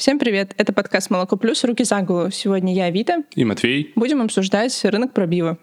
Всем 0.00 0.18
привет! 0.18 0.54
Это 0.56 0.72
подкаст 0.72 1.10
«Молоко 1.10 1.36
плюс. 1.36 1.62
Руки 1.62 1.84
за 1.84 2.00
голову». 2.00 2.30
Сегодня 2.30 2.72
я, 2.72 2.88
Вита. 2.88 3.22
И 3.34 3.44
Матвей. 3.44 3.92
Будем 3.96 4.22
обсуждать 4.22 4.82
рынок 4.86 5.12
пробива. 5.12 5.58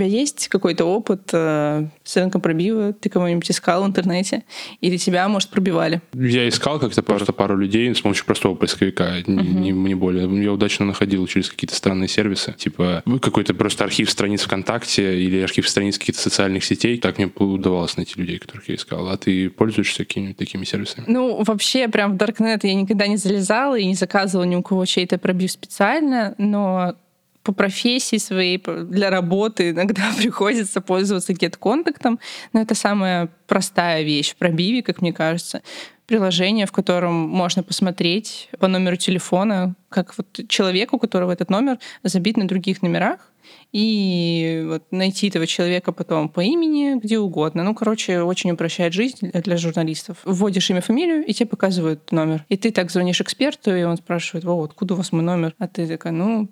Тебя 0.00 0.08
есть 0.08 0.48
какой-то 0.48 0.84
опыт 0.84 1.30
э, 1.32 1.86
с 2.04 2.16
рынком 2.16 2.40
пробива? 2.40 2.92
Ты 2.92 3.08
кого-нибудь 3.08 3.50
искал 3.50 3.84
в 3.84 3.86
интернете? 3.86 4.44
Или 4.80 4.96
тебя, 4.96 5.28
может, 5.28 5.50
пробивали? 5.50 6.00
Я 6.14 6.48
искал 6.48 6.78
как-то 6.78 7.02
просто 7.02 7.32
пару 7.32 7.56
людей 7.56 7.94
с 7.94 8.00
помощью 8.00 8.24
простого 8.24 8.54
поисковика, 8.54 9.18
uh-huh. 9.18 9.30
не, 9.30 9.70
не 9.70 9.94
более. 9.94 10.28
Я 10.42 10.52
удачно 10.52 10.86
находил 10.86 11.26
через 11.26 11.50
какие-то 11.50 11.74
странные 11.74 12.08
сервисы, 12.08 12.54
типа 12.56 13.02
какой-то 13.20 13.54
просто 13.54 13.84
архив 13.84 14.10
страниц 14.10 14.42
ВКонтакте 14.42 15.22
или 15.22 15.40
архив 15.40 15.68
страниц 15.68 15.98
каких-то 15.98 16.20
социальных 16.20 16.64
сетей. 16.64 16.98
Так 16.98 17.18
мне 17.18 17.30
удавалось 17.36 17.96
найти 17.96 18.18
людей, 18.18 18.38
которых 18.38 18.68
я 18.68 18.76
искал. 18.76 19.08
А 19.08 19.16
ты 19.16 19.50
пользуешься 19.50 20.04
какими-нибудь 20.04 20.38
такими 20.38 20.64
сервисами? 20.64 21.04
Ну, 21.08 21.42
вообще, 21.44 21.88
прям 21.88 22.16
в 22.16 22.16
Darknet 22.16 22.60
я 22.62 22.74
никогда 22.74 23.06
не 23.06 23.16
залезала 23.16 23.78
и 23.78 23.84
не 23.84 23.94
заказывала 23.94 24.46
ни 24.46 24.56
у 24.56 24.62
кого 24.62 24.86
чей-то 24.86 25.18
пробив 25.18 25.50
специально, 25.50 26.34
но 26.38 26.94
по 27.50 27.54
профессии 27.54 28.18
своей, 28.18 28.58
для 28.58 29.10
работы 29.10 29.70
иногда 29.70 30.02
приходится 30.16 30.80
пользоваться 30.80 31.32
get-контактом, 31.32 32.20
но 32.52 32.60
это 32.60 32.74
самая 32.74 33.28
простая 33.48 34.02
вещь 34.02 34.32
в 34.32 34.36
пробиве, 34.36 34.82
как 34.82 35.02
мне 35.02 35.12
кажется. 35.12 35.62
Приложение, 36.06 36.66
в 36.66 36.72
котором 36.72 37.14
можно 37.14 37.62
посмотреть 37.62 38.48
по 38.58 38.68
номеру 38.68 38.96
телефона, 38.96 39.74
как 39.88 40.16
вот 40.16 40.40
человек, 40.48 40.92
у 40.92 40.98
которого 40.98 41.32
этот 41.32 41.50
номер 41.50 41.78
забит 42.04 42.36
на 42.36 42.46
других 42.46 42.82
номерах, 42.82 43.30
и 43.72 44.64
вот 44.66 44.84
найти 44.90 45.28
этого 45.28 45.46
человека 45.46 45.92
потом 45.92 46.28
по 46.28 46.40
имени, 46.40 46.98
где 46.98 47.18
угодно. 47.18 47.62
Ну, 47.62 47.74
короче, 47.74 48.22
очень 48.22 48.50
упрощает 48.50 48.92
жизнь 48.92 49.30
для 49.32 49.56
журналистов. 49.56 50.18
Вводишь 50.24 50.70
имя, 50.70 50.80
фамилию, 50.80 51.24
и 51.24 51.32
тебе 51.32 51.46
показывают 51.46 52.10
номер. 52.10 52.44
И 52.48 52.56
ты 52.56 52.72
так 52.72 52.90
звонишь 52.90 53.20
эксперту, 53.20 53.74
и 53.74 53.82
он 53.84 53.96
спрашивает, 53.96 54.44
вот, 54.44 54.70
откуда 54.70 54.94
у 54.94 54.96
вас 54.96 55.12
мой 55.12 55.22
номер? 55.22 55.54
А 55.58 55.68
ты 55.68 55.86
такая, 55.86 56.12
ну, 56.12 56.48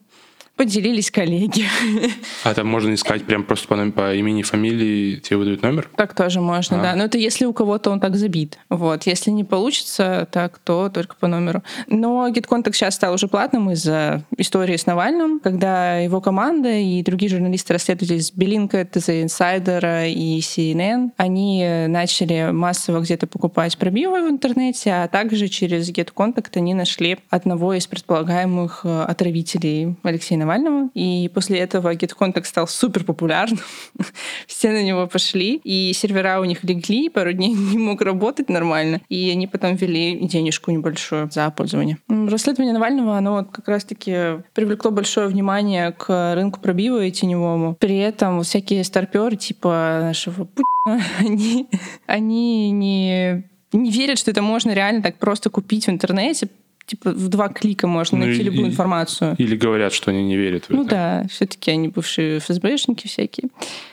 поделились 0.59 1.11
коллеги. 1.11 1.65
А 2.45 2.55
там 2.55 2.67
можно 2.67 2.95
искать 2.95 3.25
прям 3.25 3.45
просто 3.45 3.69
по, 3.69 3.91
по 3.91 4.15
имени, 4.15 4.43
фамилии, 4.43 5.17
тебе 5.17 5.37
выдают 5.37 5.63
номер? 5.63 5.89
Так 5.97 6.15
тоже 6.15 6.41
можно, 6.41 6.81
а. 6.81 6.83
да. 6.83 6.95
Но 6.97 7.05
это 7.05 7.17
если 7.19 7.45
у 7.45 7.53
кого-то 7.53 7.91
он 7.91 8.01
так 8.01 8.17
забит. 8.17 8.59
Вот. 8.69 9.07
Если 9.07 9.31
не 9.31 9.45
получится 9.45 10.27
так, 10.31 10.59
то 10.59 10.89
только 10.89 11.17
по 11.17 11.29
номеру. 11.29 11.63
Но 11.87 12.29
GitContact 12.29 12.73
сейчас 12.73 12.95
стал 12.95 13.15
уже 13.15 13.29
платным 13.29 13.71
из-за 13.71 14.25
истории 14.37 14.77
с 14.77 14.87
Навальным, 14.87 15.41
когда 15.41 15.99
его 15.99 16.21
команда 16.21 16.71
и 16.71 17.03
другие 17.03 17.31
журналисты, 17.31 17.75
расследователи 17.75 18.19
с 18.19 18.33
Bellingcat, 18.33 18.93
The 18.93 19.25
Insider 19.25 20.11
и 20.11 20.41
CNN, 20.41 21.11
они 21.17 21.87
начали 21.89 22.51
массово 22.51 23.01
где-то 23.01 23.27
покупать 23.27 23.79
пробивы 23.79 24.27
в 24.27 24.31
интернете, 24.31 24.91
а 24.93 25.09
также 25.09 25.49
через 25.49 25.91
GetContact 25.91 26.57
они 26.57 26.75
нашли 26.75 27.19
одного 27.31 27.75
из 27.75 27.87
предполагаемых 27.87 28.81
э, 28.85 29.03
отравителей 29.03 29.97
Алексея 30.03 30.39
Навального 30.39 30.48
Навального. 30.49 30.91
И 30.95 31.31
после 31.35 31.59
этого 31.59 31.95
GetContact 31.95 32.45
стал 32.45 32.67
супер 32.67 33.05
популярным. 33.05 33.61
Все 34.47 34.71
на 34.71 34.83
него 34.83 35.07
пошли, 35.07 35.61
и 35.63 35.93
сервера 35.93 36.41
у 36.41 36.45
них 36.45 36.65
легли, 36.65 37.11
пару 37.11 37.33
дней 37.33 37.53
не 37.53 37.79
мог 37.79 38.01
работать 38.01 38.49
нормально. 38.49 39.01
И 39.09 39.31
они 39.31 39.47
потом 39.47 39.77
ввели 39.77 40.19
денежку 40.27 40.71
небольшую 40.71 41.31
за 41.31 41.51
пользование. 41.51 41.99
Расследование 42.09 42.73
Навального, 42.73 43.19
оно 43.19 43.45
как 43.45 43.69
раз-таки 43.69 44.43
привлекло 44.55 44.91
большое 44.91 45.29
внимание 45.29 45.93
к 45.93 46.35
рынку 46.35 46.61
пробива 46.61 47.05
и 47.05 47.11
теневому. 47.11 47.75
При 47.75 47.99
этом 47.99 48.43
всякие 48.43 48.85
старперы 48.85 49.37
типа 49.37 50.01
нашего 50.03 50.45
Путина, 50.45 51.05
они, 51.19 51.69
они 52.07 52.71
не 52.71 53.45
не 53.71 53.91
верят, 53.91 54.19
что 54.19 54.31
это 54.31 54.41
можно 54.41 54.71
реально 54.71 55.03
так 55.03 55.19
просто 55.19 55.51
купить 55.51 55.87
в 55.87 55.91
интернете, 55.91 56.49
типа 56.89 57.11
в 57.11 57.29
два 57.29 57.49
клика 57.49 57.87
можно 57.87 58.19
ну, 58.19 58.25
найти 58.25 58.41
и, 58.41 58.45
любую 58.45 58.69
информацию. 58.69 59.37
Или 59.39 59.57
говорят, 59.57 59.93
что 59.93 60.11
они 60.11 60.25
не 60.25 60.37
верят 60.37 60.65
в 60.65 60.71
ну, 60.71 60.85
это. 60.85 60.85
Ну 60.85 60.91
да, 60.91 61.27
все-таки 61.29 61.71
они 61.71 61.89
бывшие 61.89 62.41
ФСБшники 62.41 63.07
всякие. 63.07 63.51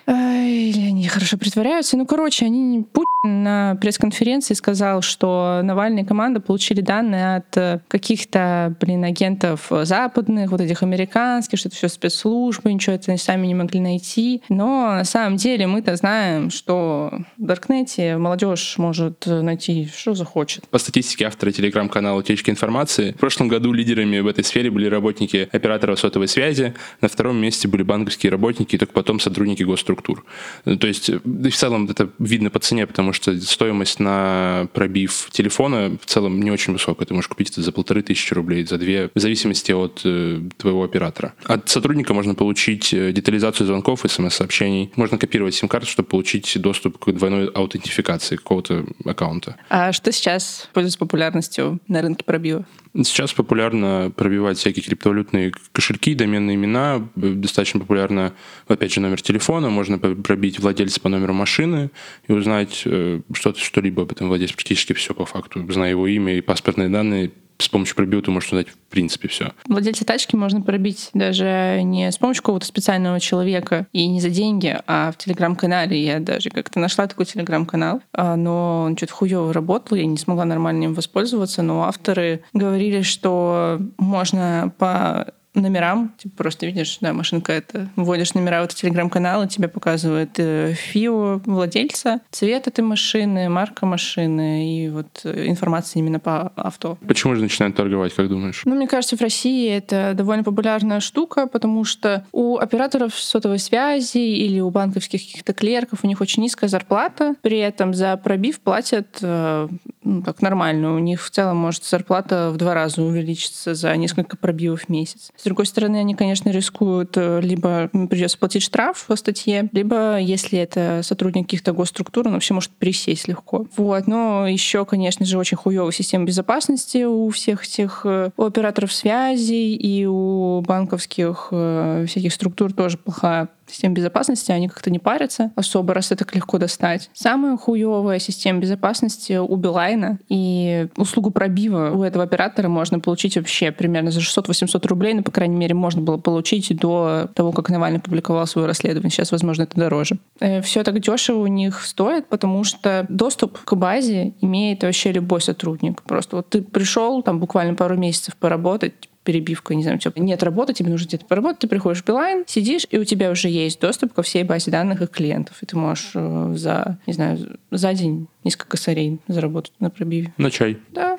Или 0.07 0.88
они 0.88 1.07
хорошо 1.07 1.38
притворяются. 1.38 1.97
Ну, 1.97 2.05
короче, 2.05 2.45
они 2.45 2.85
Путин 2.91 3.44
на 3.44 3.78
пресс-конференции 3.81 4.53
сказал, 4.53 5.01
что 5.01 5.61
Навальный 5.63 6.03
и 6.03 6.05
команда 6.05 6.39
получили 6.39 6.81
данные 6.81 7.38
от 7.38 7.57
э, 7.57 7.79
каких-то, 7.88 8.75
блин, 8.79 9.03
агентов 9.03 9.72
западных, 9.84 10.51
вот 10.51 10.61
этих 10.61 10.84
американских, 10.84 11.57
что 11.59 11.69
это 11.69 11.75
все 11.75 11.89
спецслужбы, 11.89 12.72
ничего 12.72 12.95
это 12.95 13.11
они 13.11 13.17
сами 13.17 13.47
не 13.47 13.55
могли 13.55 13.79
найти. 13.79 14.41
Но 14.47 14.91
на 14.91 15.03
самом 15.03 15.38
деле 15.38 15.67
мы-то 15.67 15.95
знаем, 15.95 16.51
что 16.51 17.11
в 17.38 17.44
Даркнете 17.44 18.17
молодежь 18.17 18.75
может 18.78 19.25
найти, 19.25 19.89
что 19.95 20.13
захочет. 20.13 20.67
По 20.69 20.78
статистике 20.78 21.25
автора 21.25 21.51
телеграм-канала 21.51 22.19
«Утечки 22.19 22.50
информации», 22.50 22.84
в 22.88 23.19
прошлом 23.19 23.47
году 23.47 23.72
лидерами 23.72 24.19
в 24.19 24.28
этой 24.28 24.44
сфере 24.44 24.72
были 24.72 24.88
работники 24.88 25.50
операторов 25.51 26.00
сотовой 26.00 26.28
связи, 26.28 26.73
на 27.01 27.07
втором 27.07 27.38
месте 27.38 27.68
были 27.68 27.84
банковские 27.84 28.31
работники, 28.31 28.75
и 28.75 28.78
только 28.78 28.94
потом 28.94 29.19
сотрудники 29.19 29.63
госструктур. 29.63 30.25
То 30.63 30.88
есть 30.88 31.09
в 31.09 31.51
целом 31.51 31.88
это 31.90 32.09
видно 32.19 32.50
по 32.50 32.59
цене, 32.59 32.88
потому 32.88 33.13
что 33.13 33.40
стоимость 33.41 34.00
на 34.00 34.68
пробив 34.73 35.29
телефона 35.31 35.97
в 36.01 36.06
целом 36.06 36.41
не 36.41 36.51
очень 36.51 36.73
высокая. 36.73 37.06
Ты 37.06 37.13
можешь 37.13 37.28
купить 37.28 37.51
это 37.51 37.62
за 37.62 37.72
полторы 37.72 38.01
тысячи 38.01 38.34
рублей, 38.34 38.66
за 38.66 38.78
две, 38.78 39.09
в 39.13 39.19
зависимости 39.19 39.72
от 39.72 40.02
э, 40.03 40.41
твоего 40.57 40.84
оператора. 40.84 41.34
От 41.46 41.69
сотрудника 41.69 42.13
можно 42.13 42.35
получить 42.35 42.94
э, 42.94 43.12
детализацию 43.12 43.67
звонков, 43.67 44.02
смс-сообщений. 44.07 44.91
Можно 44.96 45.17
копировать 45.17 45.56
сим-карту, 45.56 45.88
чтобы 45.88 46.09
получить 46.09 46.59
доступ 46.62 46.97
к 47.00 47.12
двойной 47.12 47.47
аутентификации 47.47 48.35
какого-то 48.35 48.85
аккаунта. 49.06 49.57
А 49.69 49.91
что 49.94 50.12
сейчас 50.12 50.69
пользуется 50.73 51.00
популярностью 51.00 51.79
на 51.88 52.02
рынке 52.02 52.23
пробива? 52.23 52.66
Сейчас 52.93 53.33
популярно 53.33 54.11
пробивать 54.15 54.57
всякие 54.57 54.83
криптовалютные 54.83 55.51
кошельки, 55.71 56.15
доменные 56.15 56.55
имена. 56.55 57.07
Достаточно 57.15 57.79
популярно, 57.81 58.33
опять 58.67 58.93
же, 58.93 59.01
номер 59.01 59.21
телефона. 59.21 59.69
Можно 59.69 59.97
пробить 59.97 60.59
владельца 60.59 61.01
по 61.01 61.09
номеру 61.09 61.33
машины 61.33 61.91
и 62.27 62.31
узнать 62.31 62.83
э, 62.85 63.21
что-то, 63.33 63.59
что-либо 63.59 64.03
об 64.03 64.11
этом 64.11 64.29
владельце. 64.29 64.55
Практически 64.55 64.93
все 64.93 65.13
по 65.13 65.25
факту. 65.25 65.69
Зная 65.69 65.89
его 65.89 66.07
имя 66.07 66.37
и 66.37 66.41
паспортные 66.41 66.87
данные, 66.87 67.31
с 67.57 67.69
помощью 67.69 67.95
пробива 67.95 68.21
ты 68.21 68.31
можешь 68.31 68.49
узнать 68.49 68.69
в 68.69 68.77
принципе 68.89 69.27
все. 69.27 69.51
Владельца 69.67 70.05
тачки 70.05 70.35
можно 70.35 70.61
пробить 70.61 71.09
даже 71.13 71.81
не 71.83 72.11
с 72.11 72.17
помощью 72.17 72.43
какого-то 72.43 72.66
специального 72.66 73.19
человека 73.19 73.88
и 73.91 74.07
не 74.07 74.21
за 74.21 74.29
деньги, 74.29 74.77
а 74.88 75.11
в 75.11 75.17
телеграм-канале. 75.17 76.01
Я 76.01 76.19
даже 76.19 76.49
как-то 76.49 76.79
нашла 76.79 77.07
такой 77.07 77.25
телеграм-канал, 77.25 78.01
а, 78.13 78.35
но 78.35 78.83
он 78.83 78.97
что-то 78.97 79.13
хуёво 79.13 79.53
работал, 79.53 79.97
я 79.97 80.05
не 80.05 80.17
смогла 80.17 80.45
нормально 80.45 80.85
им 80.85 80.93
воспользоваться, 80.93 81.61
но 81.61 81.83
авторы 81.83 82.43
говорили, 82.53 83.01
что 83.01 83.79
можно 83.97 84.73
по 84.77 85.33
номерам. 85.61 86.13
Типа 86.17 86.38
просто 86.38 86.66
видишь, 86.66 86.97
да, 87.01 87.13
машинка 87.13 87.53
это. 87.53 87.89
Вводишь 87.95 88.33
номера 88.33 88.61
в 88.61 88.66
этот 88.66 88.77
телеграм-канал, 88.77 89.43
и 89.43 89.47
тебе 89.47 89.67
показывает 89.67 90.31
э, 90.38 90.73
ФИО 90.73 91.41
владельца, 91.45 92.21
цвет 92.31 92.67
этой 92.67 92.81
машины, 92.81 93.49
марка 93.49 93.85
машины 93.85 94.83
и 94.85 94.89
вот 94.89 95.21
э, 95.23 95.47
информация 95.47 95.99
именно 95.99 96.19
по 96.19 96.51
авто. 96.55 96.97
Почему 97.07 97.35
же 97.35 97.41
начинают 97.41 97.75
торговать, 97.75 98.13
как 98.13 98.29
думаешь? 98.29 98.61
Ну, 98.66 98.75
мне 98.75 98.87
кажется, 98.87 99.17
в 99.17 99.22
России 99.22 99.69
это 99.69 100.13
довольно 100.16 100.43
популярная 100.43 100.99
штука, 100.99 101.47
потому 101.47 101.84
что 101.84 102.25
у 102.31 102.57
операторов 102.57 103.16
сотовой 103.16 103.59
связи 103.59 104.17
или 104.17 104.59
у 104.59 104.69
банковских 104.69 105.22
каких-то 105.22 105.53
клерков 105.53 105.99
у 106.03 106.07
них 106.07 106.22
очень 106.22 106.43
низкая 106.43 106.69
зарплата, 106.69 107.35
при 107.41 107.59
этом 107.59 107.93
за 107.93 108.17
пробив 108.17 108.59
платят 108.59 109.17
э, 109.22 109.67
ну, 110.05 110.22
так 110.22 110.41
нормально. 110.41 110.96
У 110.96 110.99
них 110.99 111.23
в 111.23 111.29
целом 111.31 111.57
может 111.57 111.84
зарплата 111.84 112.52
в 112.53 112.57
два 112.57 112.73
раза 112.73 113.02
увеличиться 113.02 113.73
за 113.73 113.96
несколько 113.97 114.37
пробивов 114.37 114.84
в 114.84 114.90
месяц. 114.90 115.31
Другой 115.45 115.67
стороны, 115.67 115.97
они, 115.97 116.15
конечно, 116.15 116.49
рискуют, 116.49 117.15
э, 117.17 117.39
либо 117.39 117.87
придется 118.09 118.37
платить 118.37 118.63
штраф 118.63 119.05
по 119.07 119.15
статье, 119.15 119.69
либо, 119.71 120.17
если 120.17 120.57
это 120.57 121.01
сотрудник 121.03 121.45
каких-то 121.45 121.71
госструктур, 121.71 122.27
он 122.27 122.33
вообще 122.33 122.55
может 122.55 122.71
присесть 122.71 123.27
легко. 123.27 123.67
Вот. 123.77 124.07
Но 124.07 124.47
еще, 124.47 124.85
конечно 124.85 125.23
же, 125.23 125.37
очень 125.37 125.55
хуевая 125.55 125.91
система 125.91 126.25
безопасности 126.25 127.03
у 127.03 127.29
всех 127.29 127.63
этих 127.63 128.01
э, 128.05 128.31
у 128.35 128.43
операторов 128.43 128.91
связи 128.91 129.75
и 129.75 130.05
у 130.07 130.61
банковских 130.61 131.49
э, 131.51 132.05
всяких 132.07 132.33
структур 132.33 132.73
тоже 132.73 132.97
плохая. 132.97 133.49
Системы 133.67 133.96
безопасности, 133.96 134.52
они 134.52 134.67
как-то 134.67 134.90
не 134.90 135.00
парятся 135.00 135.52
особо, 135.56 135.94
раз 135.94 136.12
это 136.12 136.26
так 136.26 136.35
легко 136.35 136.58
достать. 136.58 137.09
Самая 137.14 137.58
хуевая 137.58 138.20
система 138.20 138.59
безопасности 138.59 139.38
у 139.38 139.56
Билайна, 139.56 140.20
и 140.29 140.88
услугу 140.97 141.32
пробива 141.32 141.91
у 141.91 142.03
этого 142.03 142.23
оператора 142.23 142.67
можно 142.67 143.00
получить 143.00 143.35
вообще 143.38 143.72
примерно 143.72 144.12
за 144.12 144.20
600-800 144.20 144.88
рублей, 144.88 145.14
но, 145.14 145.23
по 145.23 145.32
крайней 145.32 145.56
мере, 145.56 145.76
можно 145.76 146.02
было 146.02 146.17
получить 146.17 146.76
до 146.78 147.29
того, 147.34 147.52
как 147.52 147.70
Навальный 147.70 148.00
публиковал 148.00 148.47
свое 148.47 148.67
расследование. 148.67 149.12
Сейчас, 149.12 149.32
возможно, 149.32 149.64
это 149.64 149.79
дороже. 149.79 150.17
Э, 150.40 150.62
Все 150.62 150.84
так 150.84 151.00
дешево 151.00 151.40
у 151.40 151.47
них 151.47 151.82
стоит, 151.84 152.28
потому 152.28 152.64
что 152.64 153.06
доступ 153.09 153.59
к 153.59 153.76
базе 153.76 154.34
имеет 154.41 154.84
вообще 154.84 155.12
любой 155.12 155.41
сотрудник. 155.41 156.02
Просто 156.03 156.38
вот 156.38 156.50
ты 156.50 156.62
пришел 156.62 157.22
там 157.22 157.40
буквально 157.40 157.76
пару 157.76 157.97
месяцев 157.97 158.35
поработать, 158.35 158.94
перебивка, 159.25 159.75
не 159.75 159.83
знаю, 159.83 159.99
типа, 159.99 160.19
нет 160.19 160.41
работы, 160.43 160.73
тебе 160.73 160.89
нужно 160.89 161.07
где-то 161.07 161.25
поработать, 161.25 161.59
ты 161.59 161.67
приходишь 161.67 162.01
в 162.01 162.05
Билайн, 162.05 162.45
сидишь, 162.47 162.87
и 162.89 162.97
у 162.97 163.03
тебя 163.03 163.31
уже 163.31 163.49
есть 163.49 163.81
доступ 163.81 164.13
ко 164.13 164.22
всей 164.22 164.43
базе 164.43 164.72
данных 164.72 165.01
их 165.01 165.09
клиентов, 165.09 165.57
и 165.61 165.66
ты 165.66 165.75
можешь 165.75 166.11
э, 166.13 166.53
за, 166.55 166.99
не 167.07 167.13
знаю, 167.13 167.57
за 167.72 167.93
день 167.93 168.27
несколько 168.43 168.69
косарей 168.69 169.19
заработать 169.27 169.73
на 169.79 169.89
пробиве. 169.89 170.33
На 170.37 170.51
чай. 170.51 170.77
Да. 170.91 171.17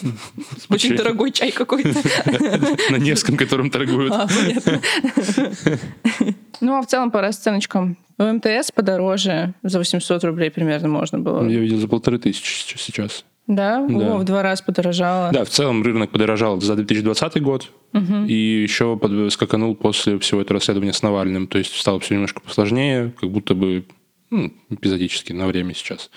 Очень 0.70 0.96
дорогой 0.96 1.32
чай 1.32 1.50
какой-то. 1.50 1.90
На 2.90 2.96
Невском, 2.96 3.36
которым 3.36 3.70
торгуют. 3.70 4.12
А. 4.14 4.26
Ну, 6.62 6.76
а 6.76 6.82
в 6.82 6.86
целом 6.86 7.10
по 7.10 7.22
расценочкам. 7.22 7.96
В 8.18 8.32
МТС 8.32 8.70
подороже, 8.70 9.54
за 9.62 9.78
800 9.78 10.22
рублей 10.24 10.50
примерно 10.50 10.88
можно 10.88 11.18
было. 11.18 11.48
Я 11.48 11.58
видел 11.58 11.78
за 11.78 11.88
полторы 11.88 12.18
тысячи 12.18 12.76
сейчас. 12.76 13.24
Да? 13.50 13.84
Да. 13.88 14.14
О, 14.14 14.18
в 14.18 14.24
два 14.24 14.42
раза 14.42 14.62
подорожало. 14.62 15.32
Да, 15.32 15.44
в 15.44 15.48
целом 15.48 15.82
рынок 15.82 16.10
подорожал 16.10 16.60
за 16.60 16.76
2020 16.76 17.42
год 17.42 17.68
и 18.28 18.62
еще 18.62 18.96
под- 18.96 19.32
скаканул 19.32 19.74
после 19.74 20.18
всего 20.20 20.40
этого 20.40 20.60
расследования 20.60 20.92
с 20.92 21.02
Навальным. 21.02 21.48
То 21.48 21.58
есть 21.58 21.74
стало 21.74 21.98
все 21.98 22.14
немножко 22.14 22.40
посложнее, 22.40 23.12
как 23.20 23.30
будто 23.30 23.54
бы 23.56 23.84
ну, 24.30 24.52
эпизодически 24.70 25.32
на 25.32 25.48
время 25.48 25.74
сейчас. 25.74 26.10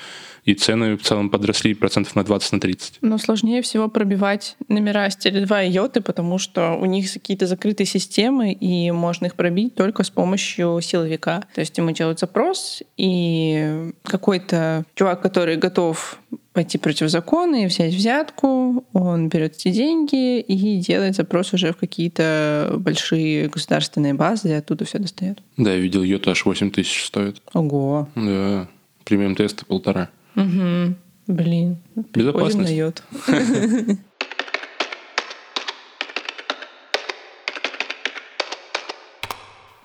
И 0.45 0.53
цены 0.53 0.97
в 0.97 1.01
целом 1.01 1.31
подросли 1.31 1.73
процентов 1.73 2.15
на 2.15 2.23
20 2.23 2.51
на 2.51 2.59
30. 2.59 2.97
Но 3.01 3.17
сложнее 3.17 3.63
всего 3.63 3.87
пробивать 3.89 4.55
номера 4.67 5.09
с 5.09 5.17
Теле2 5.17 5.67
и 5.67 5.71
Йоты, 5.71 6.01
потому 6.01 6.37
что 6.37 6.73
у 6.73 6.85
них 6.85 7.11
какие-то 7.11 7.47
закрытые 7.47 7.87
системы, 7.87 8.51
и 8.51 8.91
можно 8.91 9.25
их 9.25 9.35
пробить 9.35 9.73
только 9.73 10.03
с 10.03 10.11
помощью 10.11 10.79
силовика. 10.81 11.45
То 11.55 11.61
есть 11.61 11.75
ему 11.77 11.89
делают 11.91 12.19
запрос, 12.19 12.83
и 12.97 13.91
какой-то 14.03 14.85
чувак, 14.95 15.21
который 15.21 15.55
готов 15.55 16.19
пойти 16.53 16.77
против 16.77 17.09
закона 17.09 17.63
и 17.63 17.65
взять 17.65 17.93
взятку, 17.93 18.85
он 18.93 19.27
берет 19.27 19.55
эти 19.55 19.71
деньги 19.71 20.39
и 20.39 20.77
делает 20.79 21.15
запрос 21.15 21.53
уже 21.53 21.73
в 21.73 21.77
какие-то 21.77 22.75
большие 22.77 23.47
государственные 23.49 24.13
базы, 24.13 24.49
и 24.49 24.53
оттуда 24.53 24.85
все 24.85 24.99
достает. 24.99 25.39
Да, 25.57 25.73
я 25.73 25.79
видел, 25.79 26.03
Йота 26.03 26.31
аж 26.31 26.45
8 26.45 26.71
тысяч 26.71 27.05
стоит. 27.05 27.41
Ого. 27.53 28.07
Да, 28.15 28.67
премиум 29.03 29.35
тесты 29.35 29.65
полтора. 29.65 30.09
Угу. 30.35 30.95
Блин. 31.27 31.77
Безопасность. 32.13 32.69
на 32.69 32.75
йод. 32.75 33.03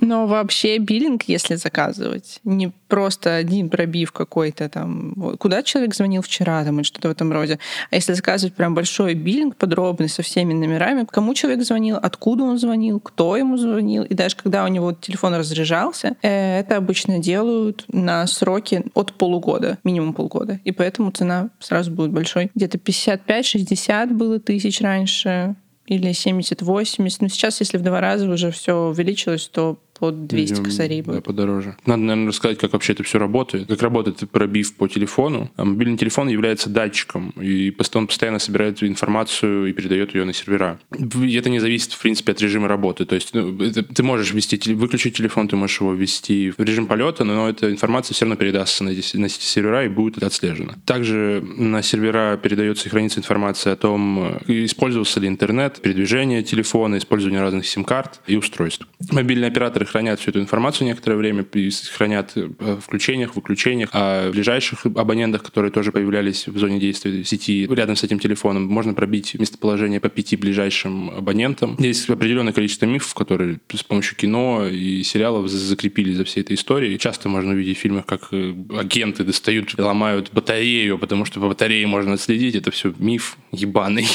Но 0.09 0.27
вообще 0.27 0.79
биллинг, 0.79 1.25
если 1.25 1.57
заказывать, 1.57 2.41
не 2.43 2.73
просто 2.89 3.35
один 3.35 3.69
пробив 3.69 4.11
какой-то 4.11 4.71
там, 4.71 5.13
куда 5.39 5.63
человек 5.63 5.95
звонил 5.95 6.23
вчера 6.23 6.65
там 6.65 6.77
или 6.77 6.83
что-то 6.83 7.09
в 7.09 7.11
этом 7.11 7.31
роде, 7.31 7.59
а 7.91 7.95
если 7.95 8.15
заказывать 8.15 8.55
прям 8.55 8.75
большой 8.75 9.13
биллинг, 9.13 9.57
подробный, 9.57 10.09
со 10.09 10.23
всеми 10.23 10.55
номерами, 10.55 11.07
кому 11.11 11.35
человек 11.35 11.63
звонил, 11.63 11.99
откуда 12.01 12.45
он 12.45 12.57
звонил, 12.57 13.01
кто 13.01 13.37
ему 13.37 13.59
звонил, 13.59 14.03
и 14.03 14.15
даже 14.15 14.35
когда 14.35 14.65
у 14.65 14.69
него 14.69 14.95
телефон 14.95 15.35
разряжался, 15.35 16.17
э, 16.23 16.61
это 16.61 16.79
обычно 16.79 17.19
делают 17.19 17.85
на 17.89 18.27
сроки 18.27 18.87
от 18.95 19.13
полугода, 19.13 19.77
минимум 19.85 20.15
полгода, 20.15 20.59
и 20.65 20.73
поэтому 20.73 21.11
цена 21.11 21.51
сразу 21.59 21.91
будет 21.91 22.13
большой. 22.13 22.51
Где-то 22.55 22.79
55-60 22.79 24.07
было 24.15 24.41
тысяч 24.41 24.81
раньше, 24.81 25.55
или 25.89 26.11
70-80. 26.11 27.17
Но 27.21 27.29
сейчас, 27.29 27.61
если 27.61 27.79
в 27.79 27.83
два 27.83 28.01
раза 28.01 28.31
уже 28.31 28.51
все 28.51 28.89
увеличилось, 28.89 29.49
то 29.49 29.79
под 29.99 30.27
200 30.27 30.51
Видимо, 30.53 30.65
косарей 30.65 31.03
Да, 31.03 31.13
будет. 31.13 31.25
подороже. 31.25 31.77
Надо, 31.87 32.03
наверное, 32.03 32.29
рассказать, 32.29 32.59
как 32.59 32.73
вообще 32.73 32.93
это 32.93 33.03
все 33.03 33.19
работает. 33.19 33.69
Как 33.69 33.83
работает 33.83 34.29
пробив 34.31 34.75
по 34.75 34.89
телефону. 34.89 35.51
А 35.57 35.65
Мобильный 35.65 35.97
телефон 35.99 36.29
является 36.29 36.71
датчиком, 36.71 37.31
и 37.41 37.71
он 37.95 38.07
постоянно 38.07 38.39
собирает 38.39 38.83
информацию 38.83 39.67
и 39.67 39.73
передает 39.73 40.15
ее 40.15 40.25
на 40.25 40.33
сервера. 40.33 40.79
И 40.99 41.35
это 41.35 41.51
не 41.51 41.61
зависит, 41.61 41.93
в 41.93 42.01
принципе, 42.03 42.33
от 42.33 42.41
режима 42.41 42.69
работы. 42.69 43.05
То 43.05 43.15
есть 43.15 43.35
ну, 43.35 43.61
это- 43.63 43.83
ты 43.83 44.03
можешь 44.03 44.33
ввести, 44.33 44.57
теле- 44.57 44.75
выключить 44.75 45.17
телефон, 45.17 45.49
ты 45.49 45.57
можешь 45.57 45.81
его 45.81 45.93
ввести 45.95 46.53
в 46.57 46.61
режим 46.63 46.87
полета, 46.87 47.25
но 47.25 47.49
эта 47.49 47.71
информация 47.71 48.15
все 48.15 48.25
равно 48.25 48.37
передастся 48.37 48.85
на 48.85 48.91
на 49.15 49.29
сервера 49.29 49.85
и 49.85 49.89
будет 49.89 50.23
отслежена. 50.23 50.75
Также 50.85 51.43
на 51.57 51.83
сервера 51.83 52.37
передается 52.37 52.89
и 52.89 52.91
хранится 52.91 53.21
информация 53.21 53.73
о 53.73 53.77
том, 53.77 54.41
э, 54.47 54.65
использовался 54.65 55.21
ли 55.21 55.29
интернет, 55.29 55.81
передвижение 55.81 56.43
телефона, 56.43 56.99
использование 56.99 57.41
разных 57.41 57.67
сим-карт 57.67 58.21
и 58.27 58.37
устройств. 58.37 58.87
Мобильные 59.11 59.49
операторы 59.49 59.87
хранят 59.89 60.21
всю 60.21 60.31
эту 60.31 60.41
информацию 60.41 60.87
некоторое 60.87 61.17
время, 61.17 61.45
хранят 61.93 62.33
э, 62.37 62.49
о 62.61 62.77
включениях, 62.81 63.37
выключениях, 63.37 63.91
о 63.93 64.31
ближайших 64.31 64.87
абонентах, 64.87 65.43
которые 65.43 65.71
тоже 65.73 65.93
появлялись 65.93 66.47
в 66.47 66.59
зоне 66.59 66.79
действия 66.79 67.25
сети 67.25 67.67
рядом 67.71 67.97
с 67.97 68.05
этим 68.05 68.19
телефоном. 68.19 68.67
Можно 68.67 68.95
пробить 68.95 69.35
местоположение 69.35 70.01
по 70.01 70.09
пяти 70.09 70.37
ближайшим 70.37 71.11
абонентам. 71.11 71.77
Есть 71.79 72.09
определенное 72.09 72.53
количество 72.53 72.87
мифов, 72.87 73.15
которые 73.15 73.61
с 73.73 73.83
помощью 73.83 74.17
кино 74.17 74.67
и 74.67 75.03
сериалов 75.03 75.49
за- 75.49 75.59
закрепили 75.59 76.13
за 76.13 76.25
всей 76.25 76.41
этой 76.43 76.55
историей. 76.55 76.99
Часто 76.99 77.29
можно 77.29 77.53
увидеть 77.53 77.79
в 77.79 77.81
фильмах, 77.81 78.07
как 78.07 78.29
э, 78.33 78.55
агенты 78.79 79.25
достают, 79.25 79.79
ломают 79.79 80.31
батарею, 80.33 80.99
потому 80.99 81.25
что 81.25 81.41
по 81.41 81.49
батарее 81.49 81.87
можно 81.87 82.15
отследить. 82.15 82.55
Это 82.55 82.71
все 82.71 82.93
миф 82.99 83.37
ебаный, 83.53 84.07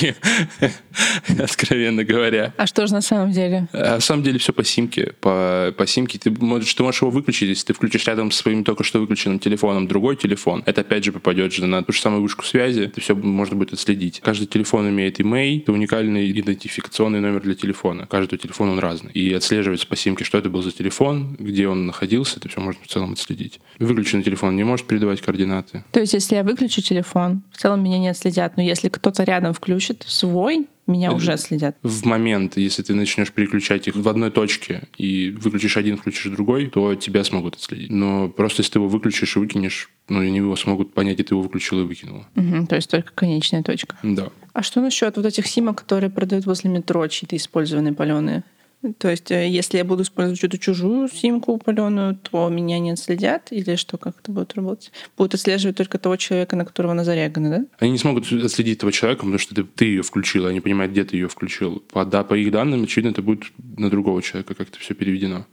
откровенно 1.40 2.04
говоря. 2.04 2.54
А 2.58 2.68
что 2.68 2.88
же 2.88 2.94
на 2.94 3.02
самом 3.02 3.32
деле? 3.32 3.68
А 3.74 3.96
На 3.96 4.00
самом 4.00 4.24
деле 4.24 4.40
все 4.40 4.54
по 4.54 4.64
симке. 4.64 5.14
По, 5.22 5.63
по 5.72 5.88
симке 5.88 6.20
ты 6.20 6.32
можешь, 6.32 6.74
ты 6.74 6.84
можешь 6.84 7.02
его 7.02 7.12
выключить, 7.12 7.50
если 7.50 7.68
ты 7.68 7.74
включишь 7.74 8.06
рядом 8.08 8.32
с 8.32 8.38
своим 8.38 8.64
только 8.64 8.84
что 8.84 9.00
выключенным 9.00 9.40
телефоном 9.40 9.88
другой 9.88 10.16
телефон. 10.16 10.64
Это 10.66 10.82
опять 10.82 11.04
же 11.04 11.12
попадет 11.12 11.54
же 11.54 11.66
на 11.66 11.84
ту 11.84 11.94
же 11.94 12.02
самую 12.02 12.22
вышку 12.22 12.46
связи. 12.46 12.82
Это 12.82 13.02
все 13.02 13.16
можно 13.16 13.56
будет 13.56 13.74
отследить. 13.74 14.20
Каждый 14.22 14.48
телефон 14.48 14.90
имеет 14.90 15.20
имей, 15.22 15.60
это 15.60 15.72
уникальный 15.72 16.30
идентификационный 16.32 17.20
номер 17.20 17.42
для 17.42 17.56
телефона. 17.56 18.08
Каждый 18.10 18.38
телефон 18.38 18.70
он 18.70 18.80
разный. 18.80 19.12
И 19.14 19.34
отслеживается 19.34 19.88
по 19.88 19.96
симке, 19.96 20.24
что 20.24 20.38
это 20.38 20.50
был 20.50 20.62
за 20.62 20.72
телефон, 20.72 21.36
где 21.40 21.68
он 21.68 21.86
находился, 21.86 22.40
это 22.40 22.50
все 22.50 22.60
можно 22.60 22.82
в 22.84 22.88
целом 22.88 23.14
отследить. 23.14 23.60
Выключенный 23.80 24.24
телефон 24.24 24.56
не 24.56 24.64
может 24.64 24.88
передавать 24.88 25.22
координаты. 25.22 25.84
То 25.92 26.00
есть, 26.00 26.14
если 26.14 26.36
я 26.36 26.44
выключу 26.44 26.82
телефон, 26.82 27.44
в 27.52 27.58
целом 27.58 27.84
меня 27.84 28.00
не 28.00 28.10
отследят. 28.10 28.58
Но 28.58 28.64
если 28.64 28.90
кто-то 28.90 29.24
рядом 29.24 29.54
включит 29.54 30.04
свой, 30.08 30.68
меня 30.88 31.08
Это- 31.08 31.16
уже 31.18 31.32
отследят. 31.34 31.78
В 31.84 32.06
момент, 32.06 32.58
если 32.58 32.84
ты 32.84 32.94
начнешь 32.94 33.32
переключать 33.32 33.88
их 33.88 33.96
в 33.96 34.08
одной 34.10 34.32
точке 34.32 34.84
и 34.98 35.30
выключишь 35.32 35.78
один, 35.78 35.98
включишь 35.98 36.32
другой, 36.32 36.68
то 36.68 36.96
тебя 36.96 37.24
смогут 37.24 37.56
отследить. 37.56 37.90
Но 37.92 38.30
просто 38.30 38.62
если 38.62 38.74
ты 38.74 38.80
его 38.80 38.88
выключишь 38.88 39.36
и 39.36 39.40
выкинешь, 39.40 39.90
ну, 40.10 40.20
они 40.20 40.38
его 40.38 40.56
смогут 40.56 40.94
понять, 40.94 41.20
и 41.20 41.24
ты 41.24 41.34
его 41.34 41.42
выключил 41.42 41.80
и 41.82 41.84
выкинул. 41.84 42.26
Мгм, 42.36 42.68
то 42.68 42.76
есть 42.76 42.90
только 42.90 43.12
конечная 43.14 43.64
точка. 43.64 43.96
Да. 44.04 44.30
А 44.54 44.62
что 44.64 44.82
насчет 44.82 45.16
вот 45.18 45.26
этих 45.26 45.48
симок, 45.48 45.80
которые 45.82 46.10
продают 46.10 46.46
возле 46.46 46.70
метро, 46.70 47.08
чьи-то 47.08 47.36
использованные 47.36 47.94
паленые? 47.94 48.44
То 48.98 49.10
есть, 49.10 49.32
э, 49.32 49.48
если 49.48 49.78
я 49.78 49.86
буду 49.86 50.04
использовать 50.04 50.40
чью-то 50.40 50.58
чужую 50.58 51.08
симку 51.08 51.58
паленую, 51.58 52.16
то 52.16 52.50
меня 52.50 52.80
не 52.80 52.92
отследят? 52.92 53.48
Или 53.52 53.76
что, 53.76 53.98
как 53.98 54.20
это 54.20 54.32
будет 54.32 54.54
работать? 54.56 54.92
Будут 55.18 55.36
отслеживать 55.36 55.78
только 55.78 55.98
того 55.98 56.18
человека, 56.18 56.56
на 56.56 56.66
которого 56.66 56.92
она 56.92 57.04
зарегана, 57.04 57.50
да? 57.50 57.66
Они 57.80 57.92
не 57.92 57.98
смогут 57.98 58.32
отследить 58.32 58.78
этого 58.78 58.92
человека, 58.92 59.22
потому 59.22 59.40
что 59.40 59.56
ты, 59.56 59.64
ты 59.64 59.86
ее 59.86 60.04
включил, 60.04 60.46
они 60.48 60.60
понимают, 60.60 60.92
где 60.92 61.04
ты 61.06 61.16
ее 61.16 61.30
включил. 61.30 61.84
По, 61.92 62.06
да, 62.06 62.24
по 62.24 62.34
их 62.34 62.52
данным, 62.52 62.84
очевидно, 62.84 63.12
это 63.12 63.22
будет 63.22 63.44
на 63.78 63.90
другого 63.90 64.22
человека 64.22 64.54
как-то 64.54 64.80
все 64.80 64.94
переведено. 64.94 65.46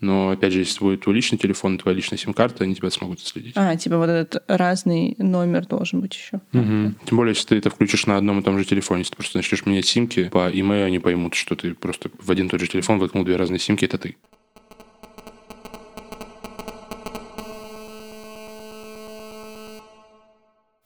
Но, 0.00 0.30
опять 0.30 0.52
же, 0.52 0.60
если 0.60 0.78
твой, 0.78 0.96
твой 0.96 1.14
личный 1.14 1.38
телефон, 1.38 1.78
твоя 1.78 1.96
личная 1.96 2.18
сим-карта, 2.18 2.64
они 2.64 2.74
тебя 2.74 2.90
смогут 2.90 3.20
отследить. 3.20 3.52
А, 3.56 3.76
типа 3.76 3.98
вот 3.98 4.08
этот 4.08 4.42
разный 4.48 5.14
номер 5.18 5.66
должен 5.66 6.00
быть 6.00 6.14
еще. 6.14 6.40
Мгм. 6.52 6.96
Тем 7.04 7.16
более, 7.16 7.32
если 7.34 7.48
ты 7.48 7.56
это 7.56 7.70
включишь 7.70 8.06
на 8.06 8.16
одном 8.16 8.40
и 8.40 8.42
том 8.42 8.58
же 8.58 8.64
телефоне. 8.64 9.00
Если 9.00 9.10
ты 9.12 9.16
просто 9.16 9.38
начнешь 9.38 9.66
менять 9.66 9.86
симки 9.86 10.28
по 10.28 10.50
имейлу, 10.50 10.86
они 10.86 10.98
поймут, 10.98 11.34
что 11.34 11.54
ты 11.54 11.74
просто 11.74 12.10
в 12.18 12.30
один 12.30 12.46
и 12.46 12.48
тот 12.48 12.60
же 12.60 12.66
телефон 12.66 12.98
воткнул 12.98 13.24
две 13.24 13.36
разные 13.36 13.58
симки, 13.58 13.84
это 13.84 13.98
ты. 13.98 14.16